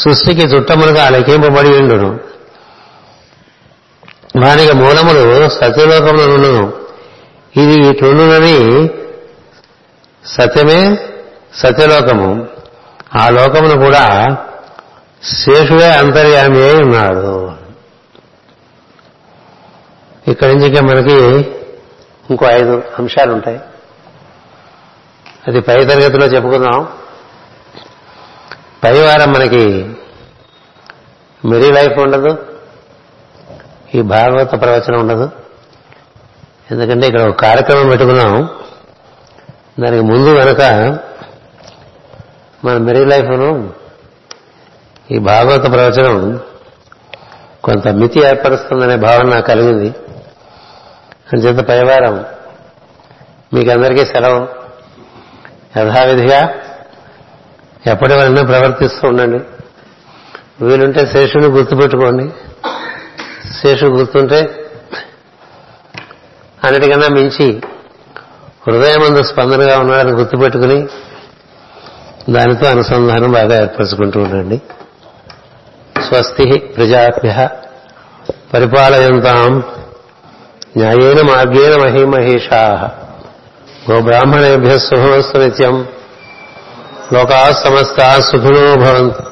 [0.00, 2.20] సృష్టికి చుట్టములుగా లెక్కింపబడి ఉండును.
[4.42, 6.72] వానికి మూలములు సత్యలోకంలో
[7.62, 8.88] ఇది ఇటుండునని
[10.26, 10.98] సత్యమే
[11.54, 12.48] సత్యలోకము.
[13.20, 14.36] ఆ లోకమును కూడా
[15.22, 17.52] శేషుడే అంతర్యామి అయి ఉన్నాడు.
[20.30, 21.46] ఇక్కడి నుంచి మనకి
[22.30, 23.60] ఇంకో ఐదు అంశాలు ఉంటాయి
[25.48, 26.88] అది పై తరగతిలో చెప్పుకుందాం.
[28.84, 29.94] పై వారం మనకి
[31.44, 32.46] మెరీ లైఫ్ ఉండదు
[33.94, 35.30] ఈ భాగవత ప్రవచనం ఉండదు.
[36.70, 38.48] ఎందుకంటే ఇక్కడ ఒక కార్యక్రమం పెట్టుకున్నాం.
[39.80, 40.62] దానికి ముందు కనుక
[42.64, 43.74] మన మెరీ లైఫ్ను
[45.10, 46.40] ఈ భాగవత ప్రవచనం
[47.64, 49.94] కొంత మితి ఏర్పరుస్తుందనే భావన నాకు కలిగింది.
[51.32, 52.24] అంచేత పైవారం
[53.54, 54.48] మీకందరికీ సెలవు.
[55.78, 56.48] యథావిధిగా
[57.86, 59.44] ఎప్పటి వలన ప్రవర్తిస్తూ ఉండండి.
[60.64, 62.30] వీలుంటే శేషుని గుర్తుపెట్టుకోండి.
[63.62, 64.70] శేషుడు గుర్తుంటే
[66.64, 67.60] అన్నిటికన్నా మించి
[68.68, 70.88] హృదయమందు స్పందనగా ఉన్నాడని గుర్తుపెట్టుకుని
[72.30, 74.62] దానితో అనుసంధానం బాగా ఏర్పరచుకుంటూ ఉండండి.
[76.02, 77.48] స్వస్తి ప్రజాభ్య
[78.54, 79.62] పరిపాలయంతాం
[80.76, 82.90] న్యాయేన మార్గేణ మహిమహేషా
[83.90, 85.86] గోబ్రాహ్మణేభ్య శుభమస్తు నిత్యం
[87.12, 89.22] లోకా సమస్త సుఖినో భవంతు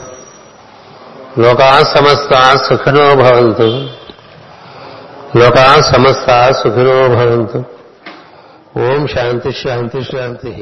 [1.40, 2.32] లోకా సమస్త
[2.66, 3.68] సుఖినో భవంతు
[5.38, 6.28] లోకా సమస్త
[6.62, 7.60] సుఖినో భవంతు
[8.80, 10.52] ఓం శాంతి శాంతి శాంతి